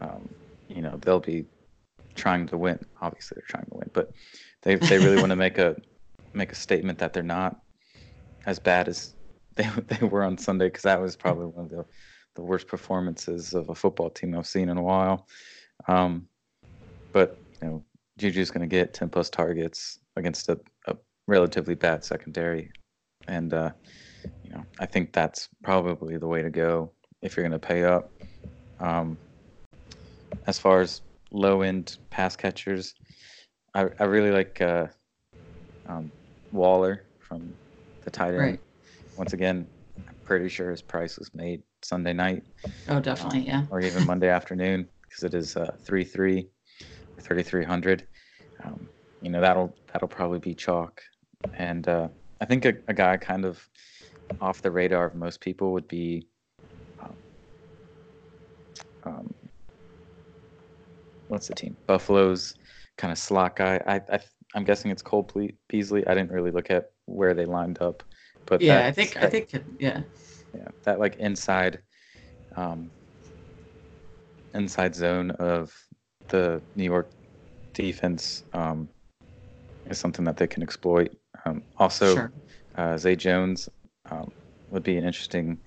[0.00, 0.34] Um,
[0.68, 1.46] you know, they'll be
[2.16, 2.78] trying to win.
[3.00, 4.12] Obviously, they're trying to win, but
[4.62, 5.76] they they really want to make a
[6.34, 7.60] make a statement that they're not
[8.46, 9.14] as bad as
[9.56, 11.84] they they were on Sunday because that was probably one of the
[12.36, 15.26] the worst performances of a football team I've seen in a while.
[15.88, 16.28] Um,
[17.12, 17.84] but you know,
[18.18, 22.70] Juju's going to get 10 plus targets against a, a relatively bad secondary,
[23.26, 23.72] and uh,
[24.44, 26.92] you know, I think that's probably the way to go
[27.22, 28.10] if you're going to pay up.
[28.78, 29.18] Um,
[30.46, 32.94] as far as low end pass catchers,
[33.74, 34.86] I, I really like uh,
[35.86, 36.10] um,
[36.52, 37.52] Waller from
[38.04, 38.38] the tight end.
[38.38, 38.60] Right.
[39.16, 39.66] Once again,
[40.08, 42.42] I'm pretty sure his price was made Sunday night
[42.88, 43.64] Oh, definitely, yeah.
[43.70, 46.46] or even Monday afternoon because it is uh, three three
[47.16, 48.06] or thirty three hundred.
[48.64, 48.88] Um,
[49.22, 51.02] you know that'll that'll probably be chalk,
[51.54, 52.08] and uh,
[52.40, 53.66] I think a, a guy kind of
[54.40, 56.26] off the radar of most people would be.
[57.02, 57.16] Um,
[59.04, 59.34] um,
[61.28, 61.76] what's the team?
[61.86, 62.54] Buffalo's
[62.96, 63.80] kind of slot guy.
[63.86, 64.20] I, I
[64.54, 66.06] I'm guessing it's Cole Ple- Beasley.
[66.06, 68.02] I didn't really look at where they lined up,
[68.46, 70.02] but Yeah, I think I think yeah.
[70.54, 71.80] yeah that like inside
[72.56, 72.90] um
[74.54, 75.72] inside zone of
[76.28, 77.12] the new york
[77.74, 78.88] defense um
[79.86, 81.10] is something that they can exploit
[81.44, 82.32] um also sure.
[82.74, 83.68] uh zay jones
[84.10, 84.30] um,
[84.70, 85.58] would be an interesting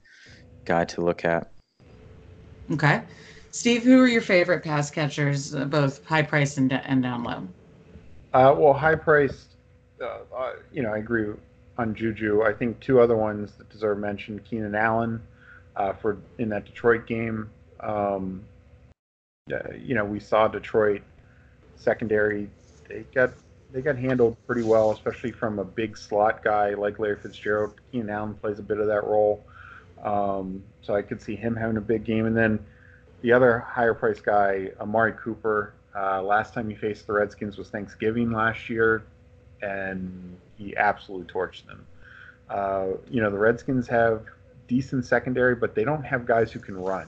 [0.66, 1.54] guy to look at
[2.72, 3.02] Okay.
[3.52, 7.48] Steve, who are your favorite pass catchers, uh, both high price and, and down low?
[8.34, 9.56] Uh, well, high priced,
[10.02, 11.32] uh, uh, you know, I agree
[11.78, 12.42] on Juju.
[12.44, 15.22] I think two other ones that deserve mention: Keenan Allen
[15.76, 17.50] uh, for in that Detroit game.
[17.82, 18.44] Um,
[19.52, 21.04] uh, you know, we saw Detroit
[21.76, 22.50] secondary;
[22.90, 23.34] they got
[23.74, 27.74] they got handled pretty well, especially from a big slot guy like Larry Fitzgerald.
[27.92, 29.44] Keenan Allen plays a bit of that role,
[30.04, 32.28] um, so I could see him having a big game.
[32.28, 32.64] And then
[33.22, 35.74] the other higher price guy, Amari Cooper.
[35.96, 39.04] Uh, last time he faced the Redskins was Thanksgiving last year,
[39.64, 41.86] and he absolutely torched them.
[42.50, 44.26] Uh, you know, the Redskins have
[44.68, 47.08] decent secondary, but they don't have guys who can run.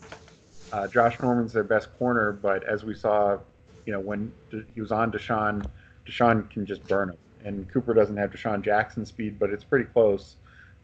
[0.74, 3.38] Uh, Josh Norman's their best corner, but as we saw,
[3.86, 4.32] you know, when
[4.74, 5.64] he was on DeSean,
[6.06, 7.18] DeSean can just burn him.
[7.44, 10.36] And Cooper doesn't have DeSean Jackson speed, but it's pretty close.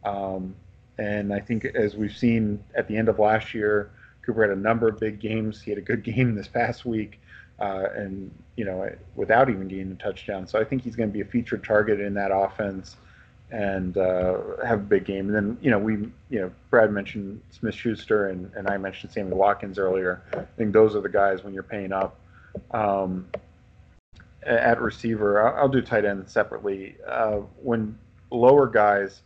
[0.04, 0.56] Um,
[0.98, 3.92] and I think as we've seen at the end of last year,
[4.22, 5.62] Cooper had a number of big games.
[5.62, 7.20] He had a good game this past week,
[7.60, 10.48] uh, and you know, without even getting a touchdown.
[10.48, 12.98] So I think he's going to be a featured target in that offense
[13.52, 15.28] and uh, have a big game.
[15.28, 15.94] And then you know, we
[16.30, 20.22] you know, Brad mentioned Smith Schuster and, and I mentioned Sammy Watkins earlier.
[20.34, 22.20] I think those are the guys when you're paying up.
[22.72, 23.28] Um,
[24.44, 26.96] at receiver, I'll, I'll do tight end separately.
[27.08, 27.98] Uh, when
[28.32, 29.22] lower guys,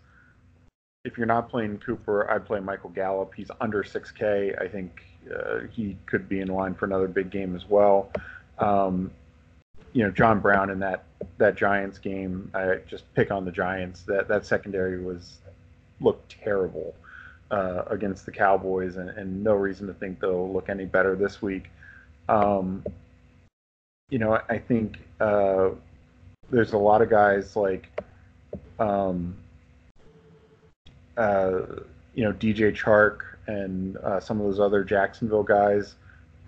[1.04, 3.34] if you're not playing Cooper, I'd play Michael Gallup.
[3.36, 4.62] He's under 6K.
[4.62, 5.04] I think
[5.34, 8.12] uh, he could be in line for another big game as well.
[8.60, 9.12] Um,
[9.94, 11.06] you know, John Brown in that
[11.38, 14.02] that Giants game, I just pick on the Giants.
[14.02, 15.38] That that secondary was
[16.02, 16.94] looked terrible
[17.50, 21.42] uh, against the Cowboys, and, and no reason to think they'll look any better this
[21.42, 21.70] week.
[22.28, 22.84] Um,
[24.10, 25.70] you know, I think uh,
[26.50, 27.90] there's a lot of guys like,
[28.80, 29.36] um,
[31.18, 31.62] uh,
[32.14, 35.96] you know, DJ Chark and uh, some of those other Jacksonville guys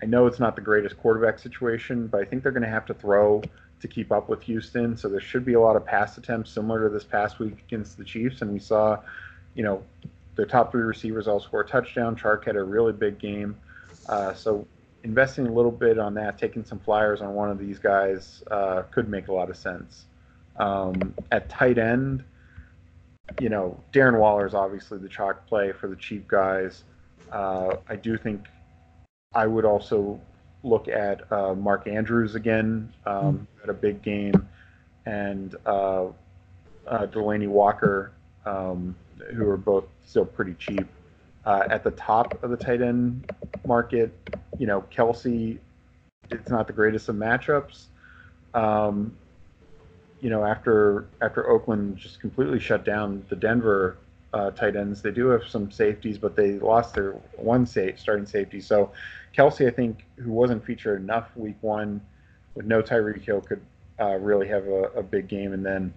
[0.01, 2.85] I know it's not the greatest quarterback situation, but I think they're going to have
[2.87, 3.41] to throw
[3.79, 4.97] to keep up with Houston.
[4.97, 7.97] So there should be a lot of pass attempts similar to this past week against
[7.97, 8.41] the Chiefs.
[8.41, 8.99] And we saw,
[9.55, 9.83] you know,
[10.35, 12.15] their top three receivers all score a touchdown.
[12.15, 13.57] Chark had a really big game.
[14.07, 14.67] Uh, so
[15.07, 18.81] investing a little bit on that, taking some flyers on one of these guys uh,
[18.91, 20.05] could make a lot of sense.
[20.57, 22.25] Um, at tight end,
[23.39, 26.83] you know, Darren Waller is obviously the chalk play for the cheap guys.
[27.31, 28.47] Uh, I do think
[29.33, 30.19] I would also
[30.63, 33.61] look at uh, Mark Andrews again, um, mm.
[33.61, 34.45] had a big game,
[35.05, 36.07] and uh,
[36.85, 38.11] uh, Delanie Walker,
[38.45, 38.93] um,
[39.33, 40.85] who are both still pretty cheap.
[41.45, 43.31] Uh, at the top of the tight end
[43.65, 44.11] market,
[44.57, 45.57] you know, Kelce,
[46.29, 47.85] it's not the greatest of matchups.
[48.53, 49.15] Um,
[50.21, 53.97] you know, after after Oakland just completely shut down the Denver
[54.33, 58.25] uh, tight ends, they do have some safeties, but they lost their one safe, starting
[58.25, 58.59] safety.
[58.59, 58.91] So
[59.35, 62.01] Kelce, I think, who wasn't featured enough week one
[62.55, 63.61] with no Tyreek Hill, could
[63.99, 65.53] uh, really have a, a, big game.
[65.53, 65.93] And then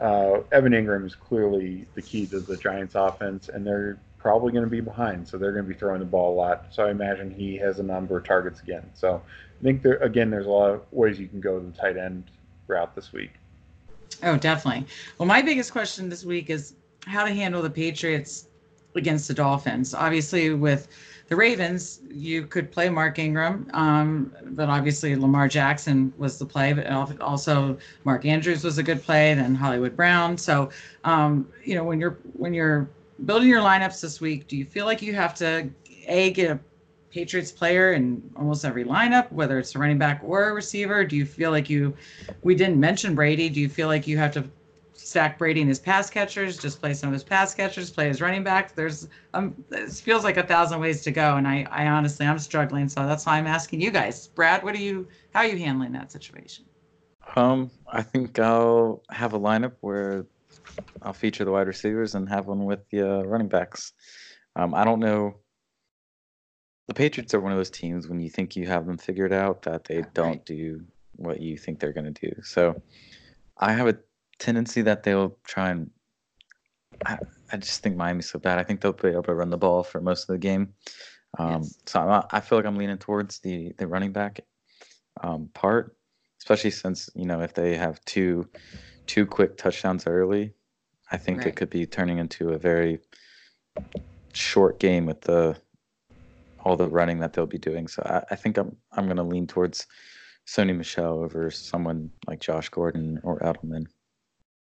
[0.00, 4.64] uh, Evan Engram is clearly the key to the Giants' offense, and they're probably going
[4.64, 6.64] to be behind, so they're going to be throwing the ball a lot.
[6.70, 8.90] So I imagine he has a number of targets again.
[8.94, 9.20] So
[9.60, 12.24] I think there again, there's a lot of ways you can go the tight end
[12.66, 13.32] route this week.
[14.22, 14.86] Oh, definitely.
[15.18, 16.72] Well, my biggest question this week is
[17.06, 18.46] how to handle the Patriots
[18.94, 19.92] against the Dolphins.
[19.92, 20.88] Obviously, with
[21.28, 26.72] the Ravens, you could play Mark Ingram, um, but obviously Lamar Jackson was the play,
[26.72, 26.86] but
[27.20, 30.38] also Mark Andrews was a good play, then Hollywood Brown.
[30.38, 30.70] So,
[31.04, 32.88] um, you know, when you're when you're
[33.24, 35.70] building your lineups this week, do you feel like you have to
[36.06, 36.60] a get a
[37.10, 41.04] Patriots player in almost every lineup, whether it's a running back or a receiver?
[41.04, 41.96] Do you feel like you,
[42.42, 43.48] we didn't mention Brady.
[43.48, 44.44] Do you feel like you have to
[44.94, 48.20] stack Brady and his pass catchers, just play some of his pass catchers, play his
[48.20, 48.72] running backs?
[48.72, 51.36] There's, um, this feels like a thousand ways to go.
[51.36, 52.88] And I, I honestly, I'm struggling.
[52.88, 54.26] So that's why I'm asking you guys.
[54.26, 56.64] Brad, what are you, how are you handling that situation?
[57.36, 60.26] Um, I think I'll have a lineup where
[61.02, 63.92] I'll feature the wide receivers and have one with the uh, running backs.
[64.56, 65.36] Um, I don't know
[66.86, 69.62] the Patriots are one of those teams when you think you have them figured out
[69.62, 70.46] that they don't right.
[70.46, 70.84] do
[71.16, 72.42] what you think they're going to do.
[72.42, 72.80] So
[73.56, 73.96] I have a
[74.38, 75.90] tendency that they'll try and.
[77.06, 77.18] I,
[77.52, 78.58] I just think Miami's so bad.
[78.58, 80.74] I think they'll be able to run the ball for most of the game.
[81.38, 81.78] Um, yes.
[81.86, 84.40] So I'm, i feel like I'm leaning towards the the running back
[85.22, 85.96] um, part,
[86.40, 88.48] especially since you know if they have two
[89.06, 90.52] two quick touchdowns early,
[91.10, 91.48] I think right.
[91.48, 93.00] it could be turning into a very
[94.32, 95.56] short game with the
[96.64, 97.86] all the running that they'll be doing.
[97.86, 99.86] So I, I think I'm I'm going to lean towards
[100.46, 103.86] Sony Michel over someone like Josh Gordon or Edelman.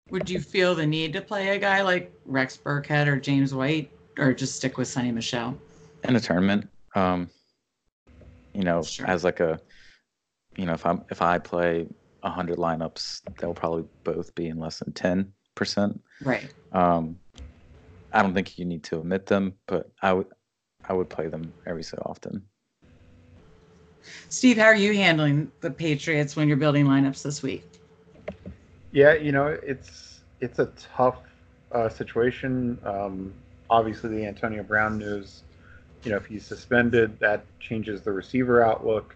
[0.09, 3.91] Would you feel the need to play a guy like Rex Burkhead or James White,
[4.17, 5.57] or just stick with Sony Michel?
[6.03, 7.29] In a tournament, um,
[8.53, 9.05] you know, sure.
[9.05, 9.59] as like a,
[10.55, 11.87] you know, if I'm if I play
[12.23, 16.01] hundred lineups, they'll probably both be in less than ten percent.
[16.23, 16.53] Right.
[16.71, 17.17] Um,
[18.11, 20.27] I don't think you need to omit them, but I would
[20.87, 22.43] I would play them every so often.
[24.29, 27.63] Steve, how are you handling the Patriots when you're building lineups this week?
[28.91, 31.19] Yeah, you know, it's it's a tough
[31.71, 32.79] uh, situation.
[32.83, 33.33] Um,
[33.69, 35.43] obviously, the Antonio Brown news,
[36.03, 39.15] you know, if he's suspended, that changes the receiver outlook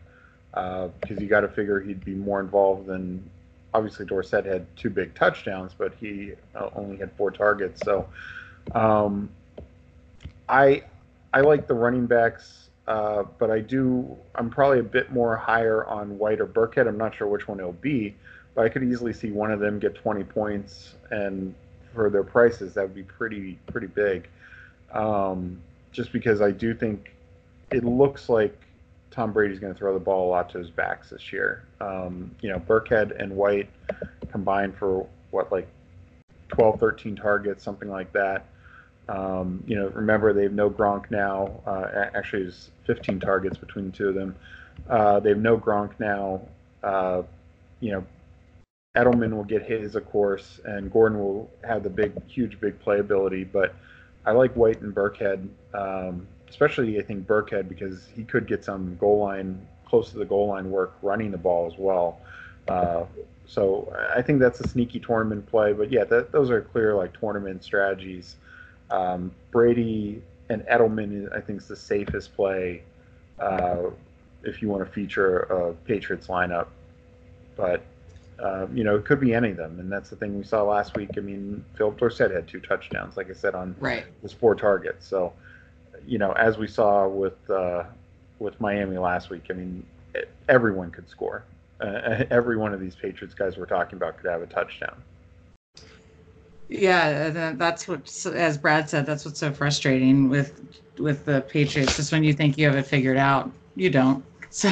[0.53, 3.29] because uh, you got to figure he'd be more involved than.
[3.75, 7.81] Obviously, Dorsett had two big touchdowns, but he uh, only had four targets.
[7.83, 8.07] So,
[8.75, 9.31] um,
[10.47, 10.83] I
[11.33, 14.15] I like the running backs, uh, but I do.
[14.35, 16.87] I'm probably a bit more higher on White or Burkhead.
[16.87, 18.15] I'm not sure which one it'll be,
[18.53, 21.55] but I could easily see one of them get 20 points, and
[21.95, 24.27] for their prices, that would be pretty pretty big.
[24.91, 25.59] Um,
[25.91, 27.11] just because I do think
[27.71, 28.55] it looks like
[29.13, 31.63] Tom Brady's going to throw the ball a lot to his backs this year.
[31.79, 33.69] Um, you know, Burkhead and White
[34.31, 35.67] combined for what like
[36.49, 38.47] 12, 13 targets, something like that.
[39.07, 41.61] Um, you know, remember they have no Gronk now.
[41.67, 44.35] Uh, actually, it's 15 targets between the two of them.
[44.89, 46.41] Uh, they have no Gronk now.
[46.81, 47.21] Uh,
[47.79, 48.03] you know,
[48.97, 53.47] Edelman will get his, of course, and Gordon will have the big, huge, big playability.
[53.51, 53.75] But
[54.25, 58.95] I like White and Burkhead, um, especially I think Burkhead because he could get some
[58.97, 62.19] goal line, close to the goal line work running the ball as well.
[62.67, 63.05] Uh,
[63.47, 65.73] so I think that's a sneaky tournament play.
[65.73, 68.35] But yeah, that, those are clear like tournament strategies.
[68.91, 72.83] Um, Brady and Edelman, I think, is the safest play
[73.39, 73.89] uh,
[74.43, 76.67] if you want to feature a Patriots lineup.
[77.57, 77.81] But
[78.37, 80.61] uh, you know, it could be any of them, and that's the thing we saw
[80.61, 81.09] last week.
[81.17, 84.05] I mean, Phillip Dorsett had two touchdowns, like I said, on right.
[84.21, 85.07] his four targets.
[85.07, 85.33] So,
[86.05, 87.85] you know, as we saw with uh,
[88.39, 89.47] with Miami last week.
[89.49, 89.85] I mean,
[90.49, 91.45] everyone could score.
[91.79, 95.03] Uh, every one of these Patriots guys we're talking about could have a touchdown.
[96.69, 100.61] Yeah, that's what, as Brad said, that's what's so frustrating with
[100.97, 101.95] with the Patriots.
[101.95, 104.25] Just when you think you have it figured out, you don't.
[104.55, 104.69] So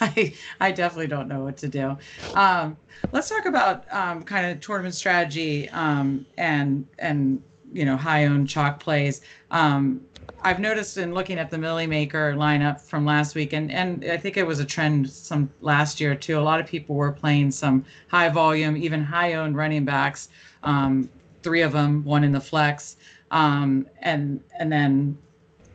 [0.00, 1.98] I I definitely don't know what to do.
[2.34, 2.78] Um,
[3.12, 8.48] let's talk about um, kind of tournament strategy um, and and you know high owned
[8.48, 9.20] chalk plays.
[9.50, 10.07] Um,
[10.42, 14.16] I've noticed in looking at the Milly Maker lineup from last week, and, and I
[14.16, 16.38] think it was a trend some last year too.
[16.38, 20.28] A lot of people were playing some high volume, even high owned running backs.
[20.62, 21.10] Um,
[21.42, 22.96] three of them, one in the flex,
[23.30, 25.18] um, and and then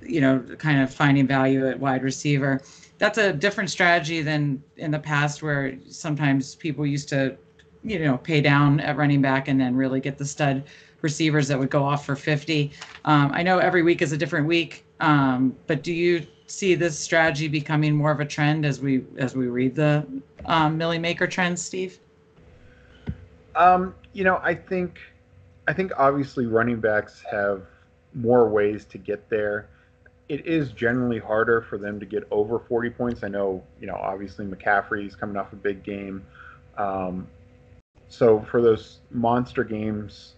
[0.01, 2.61] you know kind of finding value at wide receiver.
[2.99, 7.35] That's a different strategy than in the past, where sometimes people used to,
[7.83, 10.63] you know, pay down at running back and then really get the stud
[11.03, 12.71] receivers that would go off for 50.
[13.05, 16.97] Um, I know every week is a different week, um, but do you see this
[16.97, 20.07] strategy becoming more of a trend as we as we read the
[20.45, 21.99] um, Milly Maker trends, Steve?
[23.55, 24.99] Um, you know, I think
[25.67, 27.63] I think obviously running backs have
[28.15, 29.67] more ways to get there.
[30.29, 33.23] It is generally harder for them to get over 40 points.
[33.23, 36.25] I know, you know, obviously McCaffrey's coming off a big game.
[36.77, 37.27] Um,
[38.07, 40.35] so for those monster games,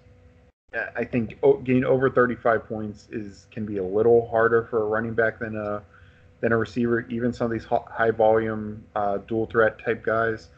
[0.95, 5.13] I think getting over 35 points is can be a little harder for a running
[5.13, 5.81] back than a
[6.41, 7.05] than a receiver.
[7.09, 10.49] Even some of these high volume uh, dual threat type guys,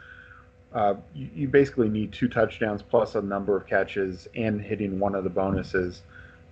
[0.74, 5.16] uh, you, you, basically need two touchdowns plus a number of catches and hitting one
[5.16, 6.02] of the bonuses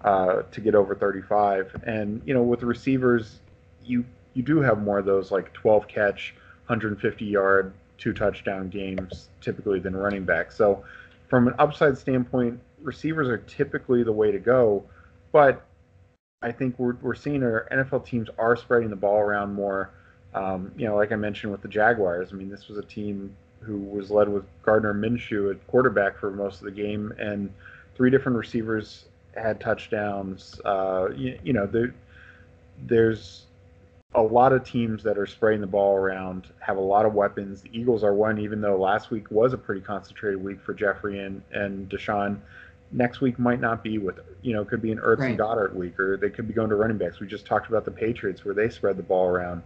[0.02, 1.84] uh, to get over 35.
[1.86, 3.40] And you know, with receivers,
[3.84, 6.36] you you do have more of those like 12 catch,
[6.68, 10.52] 150 yard, two touchdown games typically than running back.
[10.52, 10.84] So
[11.30, 14.84] from an upside standpoint, receivers are typically the way to go,
[15.32, 15.66] but
[16.42, 19.92] I think we're, we're seeing our NFL teams are spreading the ball around more.
[20.34, 23.36] Um, you know, like I mentioned with the Jaguars, I mean, this was a team
[23.62, 27.52] who was led with Gardner Minshew at quarterback for most of the game, and
[27.96, 29.06] three different receivers
[29.36, 30.60] had touchdowns.
[30.64, 31.96] Uh, you, you, know, there,
[32.86, 33.46] there's
[34.14, 37.62] a lot of teams that are spraying the ball around, have a lot of weapons.
[37.62, 41.20] The Eagles are one, even though last week was a pretty concentrated week for Jeffery
[41.20, 42.38] and, and DeSean
[42.96, 45.32] next week might not be with you know could be an Ertz right.
[45.32, 47.20] and Goedert week, or they could be going to running backs.
[47.20, 49.62] We just talked about the Patriots where they spread the ball around.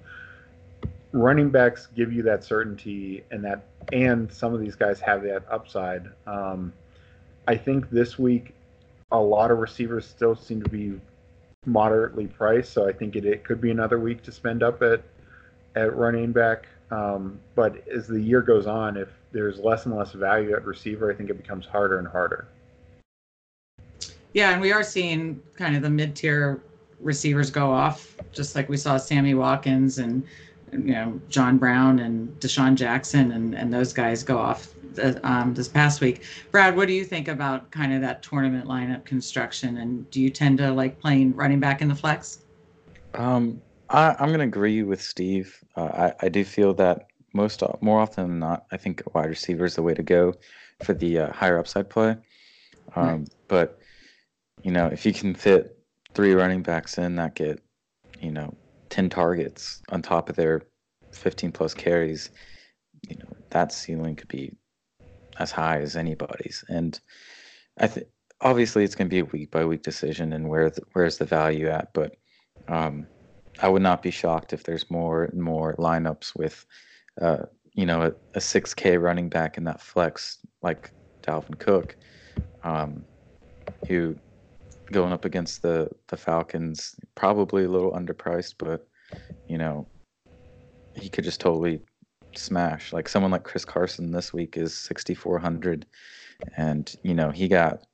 [1.12, 5.44] Running backs give you that certainty, and that and some of these guys have that
[5.50, 6.08] upside.
[6.28, 6.74] Um,
[7.48, 8.54] I think this week
[9.12, 11.00] a lot of receivers still seem to be
[11.66, 15.04] moderately priced, so I think it, it could be another week to spend up at
[15.76, 16.68] at running back.
[16.92, 21.12] Um, but as the year goes on, if there's less and less value at receiver,
[21.12, 22.48] I think it becomes harder and harder.
[24.34, 26.62] Yeah, and we are seeing kind of the mid-tier
[27.00, 30.24] receivers go off, just like we saw Sammy Watkins and
[30.72, 34.74] you know John Brown and DeSean Jackson and and those guys go off
[35.24, 36.24] um, this past week.
[36.52, 39.78] Brad, what do you think about kind of that tournament lineup construction?
[39.78, 42.40] And do you tend to like playing running back in the flex?
[43.14, 45.64] Um, I, am going to agree with Steve.
[45.76, 49.66] Uh, I, I do feel that most more often than not, I think wide receiver
[49.66, 50.34] is the way to go
[50.84, 52.16] for the uh, higher upside play.
[52.96, 53.30] Um, right.
[53.48, 53.79] But
[54.64, 55.78] you know, if you can fit
[56.14, 57.62] three running backs in that get,
[58.20, 58.54] you know,
[58.90, 60.62] 10 targets on top of their
[61.12, 62.30] 15 plus carries,
[63.08, 64.54] you know, that ceiling could be
[65.40, 66.64] as high as anybody's.
[66.68, 67.00] And
[67.78, 68.08] I think
[68.42, 71.26] obviously it's going to be a week by week decision and where the, where's the
[71.26, 72.16] value at, but
[72.68, 73.08] um,
[73.62, 76.66] I would not be shocked if there's more and more lineups with,
[77.22, 77.44] uh,
[77.74, 80.92] you know, a, a 6K running back in that flex like
[81.22, 81.96] Dalvin Cook,
[82.64, 83.04] um,
[83.88, 84.16] who
[84.92, 88.88] going up against the the Falcons, probably a little underpriced, but
[89.48, 89.88] you know,
[90.96, 91.82] he could just totally
[92.36, 92.94] smash.
[92.94, 95.86] Like someone like Chris Carson this week is 6400
[96.58, 97.86] and you know, he got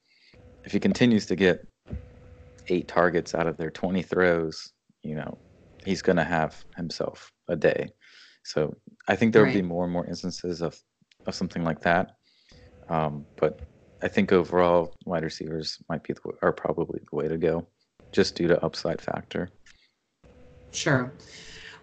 [0.63, 1.65] if he continues to get
[2.67, 4.71] eight targets out of their 20 throws,
[5.03, 5.37] you know,
[5.85, 7.89] he's going to have himself a day.
[8.43, 8.75] So,
[9.07, 9.55] I think there will right.
[9.55, 10.79] be more and more instances of
[11.27, 12.15] of something like that.
[12.89, 13.59] Um, but
[14.01, 17.65] I think overall wide receivers might be the, are probably the way to go,
[18.11, 19.49] just due to upside factor.
[20.71, 21.11] Sure.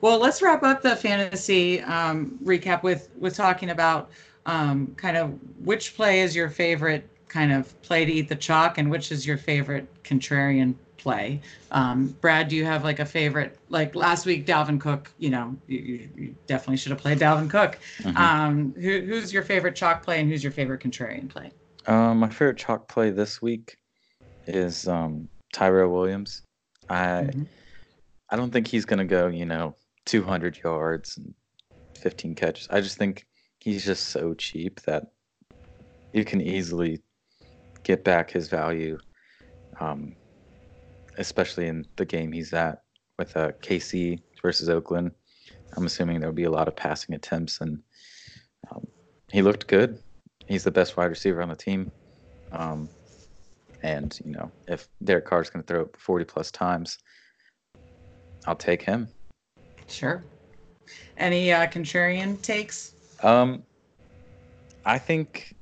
[0.01, 4.11] Well, let's wrap up the fantasy um, recap with with talking about
[4.47, 8.79] um, kind of which play is your favorite kind of play to eat the chalk,
[8.79, 11.41] and which is your favorite contrarian play.
[11.71, 13.59] Um, Brad, do you have like a favorite?
[13.69, 15.11] Like last week, Dalvin Cook.
[15.19, 17.79] You know, you, you definitely should have played Dalvin Cook.
[17.99, 18.17] Mm-hmm.
[18.17, 21.53] Um, who, who's your favorite chalk play, and who's your favorite contrarian play?
[21.87, 23.77] Um, my favorite chalk play this week
[24.47, 26.43] is um, Tyrell Williams.
[26.89, 27.43] I mm-hmm.
[28.31, 29.75] I don't think he's gonna go, you know,
[30.07, 31.35] 200 yards and
[31.99, 32.69] 15 catches.
[32.71, 33.27] I just think
[33.59, 35.13] he's just so cheap that
[36.13, 37.01] you can easily
[37.83, 38.99] get back his value,
[39.81, 40.15] um,
[41.19, 42.83] especially in the game he's at
[43.19, 45.13] with uh, KC versus Oakland.
[45.77, 47.83] I'm assuming there'll be a lot of passing attempts, and
[48.71, 48.87] um,
[49.31, 49.99] he looked good.
[50.47, 51.91] He's the best wide receiver on the team.
[52.51, 52.89] Um,
[53.83, 56.99] and you know, if Derek Carr's going to throw it 40 plus times,
[58.47, 59.09] I'll take him.
[59.89, 60.23] Sure.
[61.17, 62.93] Any uh, contrarian takes?
[63.23, 63.63] Um,
[64.85, 65.55] I think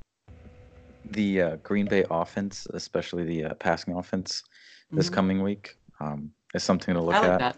[1.11, 4.43] the uh, Green Bay offense, especially the uh, passing offense,
[4.91, 5.13] this Mhm.
[5.13, 7.39] coming week, um, is something to look I like at.
[7.39, 7.57] that.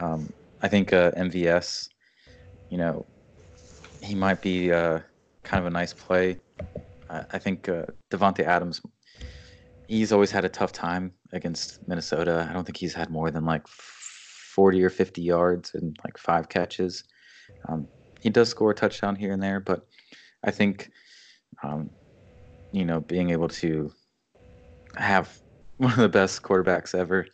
[0.00, 1.88] Um, I think uh, MVS,
[2.70, 3.06] you know,
[4.00, 5.00] he might be uh,
[5.48, 6.36] kind of a nice play.
[7.08, 8.80] I, I think uh, Davante Adams,
[9.86, 12.46] he's always had a tough time against Minnesota.
[12.48, 16.48] I don't think he's had more than like 40 or 50 yards and like five
[16.48, 17.04] catches.
[17.68, 17.88] Um,
[18.20, 19.86] he does score a touchdown here and there, but
[20.44, 20.90] I think,
[21.62, 21.90] um,
[22.72, 23.90] you know, being able to
[24.96, 25.38] have
[25.78, 27.26] one of the best quarterbacks ever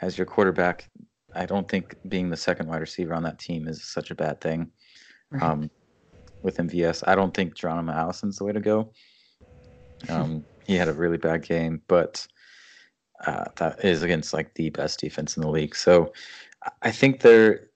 [0.00, 0.88] as your quarterback
[1.34, 4.40] I don't think being the second wide receiver on that team is such a bad
[4.40, 4.70] thing.
[5.30, 5.42] Right.
[5.42, 5.70] Um,
[6.42, 8.92] with MVS, I don't think Geronimo Allison's the way to go.
[10.08, 12.26] Um, he had a really bad game, but
[13.26, 15.74] uh, that is against like the best defense in the league.
[15.74, 16.12] So
[16.82, 17.68] I- think they're.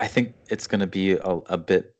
[0.00, 1.96] I think it's going to be a, a bit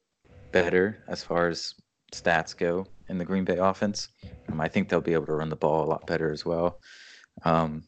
[0.52, 1.74] better as far as
[2.14, 4.08] stats go in the Green Bay offense.
[4.50, 6.80] Um, I think they'll be able to run the ball a lot better as well.
[7.44, 7.82] Um,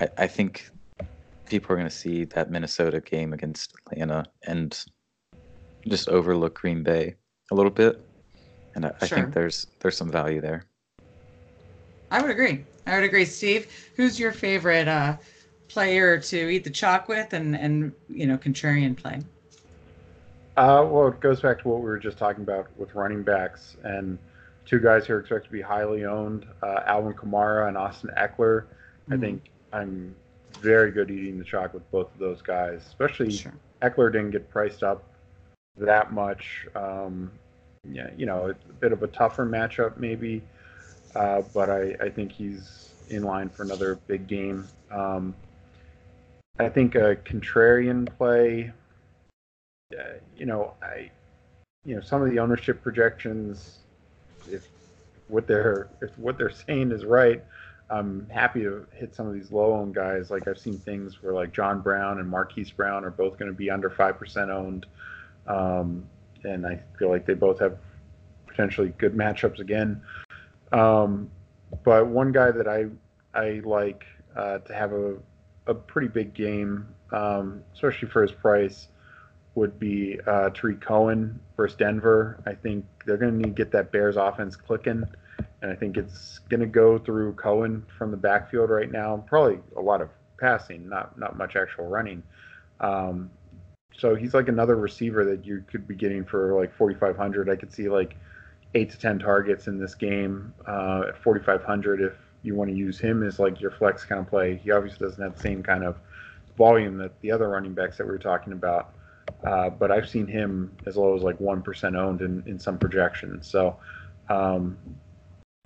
[0.00, 0.68] I, I think
[1.46, 4.84] people are going to see that Minnesota game against Atlanta and
[5.88, 7.16] just overlook Green Bay
[7.50, 8.00] a little bit,
[8.74, 10.64] and I, I think there's there's some value there.
[12.10, 12.64] I would agree.
[12.86, 13.24] I would agree.
[13.24, 13.66] Steve,
[13.96, 15.16] who's your favorite uh,
[15.68, 19.20] player to eat the chalk with and, and you know, contrarian play?
[20.56, 23.76] Uh, well, it goes back to what we were just talking about with running backs
[23.82, 24.18] and
[24.64, 28.66] two guys who are expected to be highly owned, uh, Alvin Kamara and Austin Ekeler.
[29.10, 29.20] I Mhm.
[29.20, 30.14] think I'm
[30.60, 33.52] very good eating the chalk with both of those guys, especially Sure.
[33.82, 35.02] Ekeler didn't get priced up
[35.76, 36.66] that much.
[36.74, 37.30] Um,
[37.90, 40.42] yeah, you know, a bit of a tougher matchup maybe,
[41.14, 44.66] uh, but I, I think he's in line for another big game.
[44.90, 45.34] Um,
[46.58, 48.72] I think a contrarian play.
[49.92, 50.02] Uh,
[50.36, 51.10] you know, I,
[51.84, 53.78] you know, some of the ownership projections,
[54.50, 54.66] if
[55.28, 57.44] what they're if what they're saying is right,
[57.90, 60.30] I'm happy to hit some of these low owned guys.
[60.30, 63.56] Like I've seen things where like John Brown and Marquise Brown are both going to
[63.56, 64.86] be under five percent owned,
[65.46, 66.06] um,
[66.44, 67.78] and I feel like they both have
[68.46, 70.02] potentially good matchups again.
[70.72, 71.30] Um,
[71.84, 72.86] but one guy that I
[73.34, 74.04] I like
[74.36, 75.16] uh, to have a
[75.66, 78.88] a pretty big game, um, especially for his price,
[79.54, 82.42] would be uh, Tarik Cohen versus Denver.
[82.46, 85.04] I think they're going to need to get that Bears offense clicking,
[85.62, 89.24] and I think it's going to go through Cohen from the backfield right now.
[89.26, 92.22] Probably a lot of passing, not not much actual running.
[92.80, 93.30] Um,
[93.96, 97.48] so he's like another receiver that you could be getting for like 4,500.
[97.48, 98.16] I could see like
[98.74, 102.98] eight to ten targets in this game uh, at 4,500 if you want to use
[102.98, 104.56] him as like your flex kind of play.
[104.56, 105.96] He obviously doesn't have the same kind of
[106.58, 108.94] volume that the other running backs that we were talking about.
[109.44, 112.78] Uh, but I've seen him as low as like one percent owned in, in some
[112.78, 113.48] projections.
[113.48, 113.78] So
[114.28, 114.76] um,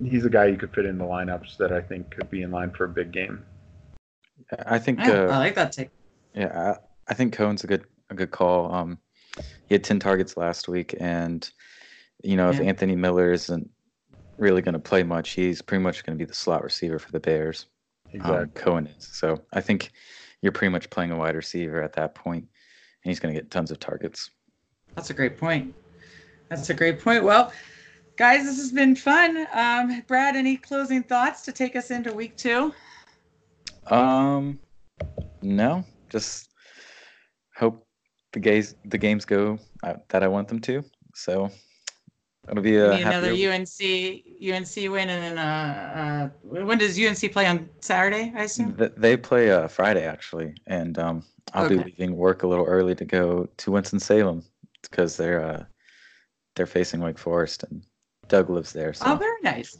[0.04, 2.50] he's a guy you could fit in the lineups that I think could be in
[2.50, 3.44] line for a big game.
[4.66, 5.90] I think Yeah, uh, I like that take.
[6.34, 8.72] Yeah, I, I think Cohen's a good a good call.
[8.72, 8.98] Um,
[9.66, 11.48] he had ten targets last week, and
[12.22, 13.68] you know if Anthony Miller isn't
[14.38, 17.10] really going to play much, he's pretty much going to be the slot receiver for
[17.12, 17.66] the Bears.
[18.12, 18.36] Exactly.
[18.36, 19.06] Um, Cohen is.
[19.06, 19.90] So I think
[20.40, 23.50] you're pretty much playing a wide receiver at that point, and he's going to get
[23.50, 24.30] tons of targets.
[24.94, 25.74] That's a great point.
[26.48, 27.24] That's a great point.
[27.24, 27.52] Well,
[28.16, 29.46] guys, this has been fun.
[29.52, 32.72] Um, Brad, any closing thoughts to take us into week two?
[33.88, 34.58] Um,
[35.42, 36.50] no, just
[37.54, 37.86] hope
[38.38, 40.84] the games the games go uh, that I want them to.
[41.14, 41.50] So
[42.48, 43.32] it'll be a another.
[43.32, 43.78] UNC
[44.40, 48.32] UNC win, and then uh, uh, when does UNC play on Saturday?
[48.36, 48.74] I assume.
[48.76, 52.94] Th- They play uh, Friday actually, and um, I'll be leaving work a little early
[52.94, 54.44] to go to Winston Salem
[54.82, 55.64] because they're uh,
[56.54, 57.82] they're facing Wake Forest, and
[58.28, 59.78] Doug lives there, so Oh, very nice.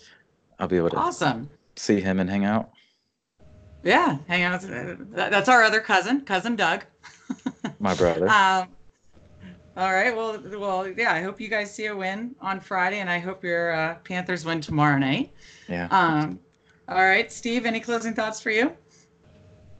[0.59, 1.49] I'll be able to Awesome.
[1.77, 2.71] see him and hang out.
[3.85, 4.61] Yeah, hang out.
[4.63, 6.85] That's our other cousin, cousin Doug.
[7.79, 8.29] My brother.
[8.29, 8.69] Um,
[9.77, 10.15] all right.
[10.15, 11.13] Well, well, yeah.
[11.13, 14.45] I hope you guys see a win on Friday, and I hope your uh, Panthers
[14.45, 15.31] win tomorrow night.
[15.69, 15.89] yeah.
[15.91, 16.39] Um,
[16.89, 17.67] all right, Steve.
[17.67, 18.73] Any closing thoughts for you?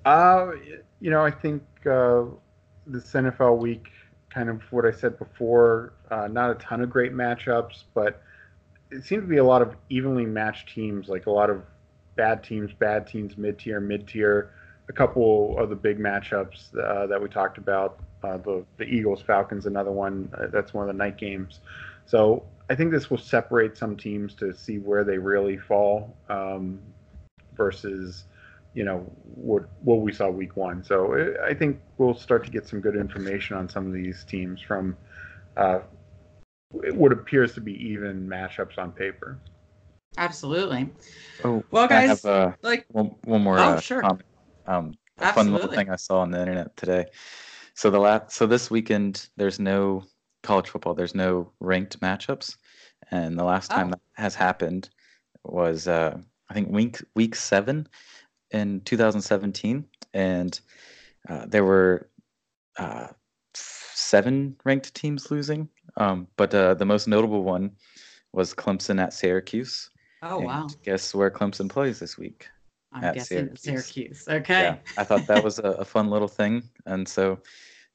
[0.05, 0.53] Uh,
[1.01, 2.25] you know, I think uh,
[2.87, 3.89] this NFL week,
[4.31, 8.23] kind of what I said before, uh, not a ton of great matchups, but
[8.91, 11.63] it seemed to be a lot of evenly matched teams, like a lot of
[12.17, 14.53] bad teams, bad teams, mid tier, mid tier.
[14.89, 19.21] A couple of the big matchups uh, that we talked about, uh, the the Eagles
[19.21, 20.31] Falcons, another one.
[20.37, 21.61] Uh, that's one of the night games.
[22.07, 26.81] So I think this will separate some teams to see where they really fall um,
[27.55, 28.25] versus
[28.75, 28.99] you know
[29.35, 30.83] what what we saw week one.
[30.85, 34.25] So uh, I think we'll start to get some good information on some of these
[34.25, 34.97] teams from
[35.57, 35.81] uh,
[36.71, 39.39] what appears to be even matchups on paper.
[40.17, 40.89] Absolutely.
[41.45, 43.59] Oh, Well, I guys, have, uh, like one, one more.
[43.59, 44.01] Oh, uh, sure.
[44.01, 44.25] comment.
[44.69, 47.07] Um, a fun little thing I saw on the internet today.
[47.75, 50.05] So the last, so this weekend there's no
[50.43, 50.95] college football.
[50.95, 52.57] There's no ranked matchups,
[53.11, 53.91] and the last time Oh.
[53.91, 54.91] that has happened
[55.45, 56.17] was uh,
[56.51, 57.89] I think week week seven
[58.51, 60.61] in 2017, and
[61.29, 62.09] uh, there were
[62.79, 63.09] uh,
[63.55, 65.69] seven ranked teams losing.
[65.97, 67.73] Um, but uh, the most notable one
[68.33, 69.91] was Clemson at Syracuse.
[70.23, 70.69] Oh wow.
[70.85, 72.49] Guess where Clemson plays this week?
[72.93, 73.61] I'm at guessing Syracuse.
[73.63, 74.29] Syracuse.
[74.29, 74.63] Okay.
[74.63, 77.39] Yeah, I thought that was a, a fun little thing, and so,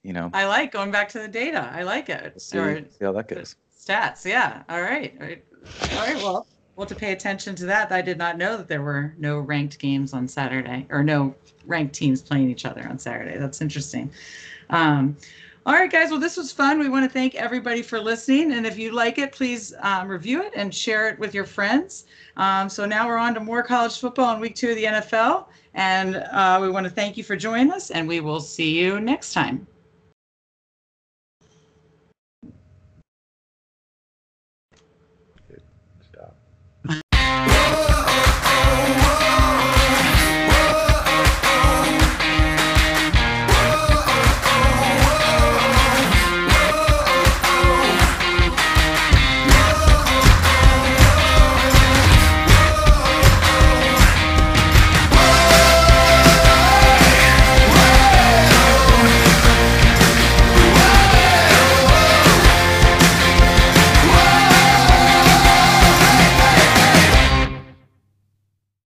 [0.03, 1.69] you know, I like going back to the data.
[1.73, 2.39] I like it.
[2.41, 3.55] see, Or see how that goes.
[3.77, 4.25] stats.
[4.25, 4.63] Yeah.
[4.69, 5.13] All right.
[5.19, 5.43] All right.
[5.91, 6.15] All right.
[6.17, 7.91] Well, we'll to pay attention to that.
[7.91, 11.35] I did not know that there were no ranked games on Saturday or no
[11.65, 13.37] ranked teams playing each other on Saturday.
[13.37, 14.11] That's interesting.
[14.69, 15.17] Um,
[15.65, 16.09] all right, guys.
[16.09, 16.77] Well, this was fun.
[16.77, 18.51] We want to thank everybody for listening.
[18.51, 22.03] And if you like it, please um, review it and share it with your friends.
[22.35, 25.45] Um, so now we're on to more college football in week two of the NFL.
[25.73, 28.99] And uh, we want to thank you for joining us, and we will see you
[28.99, 29.65] next time.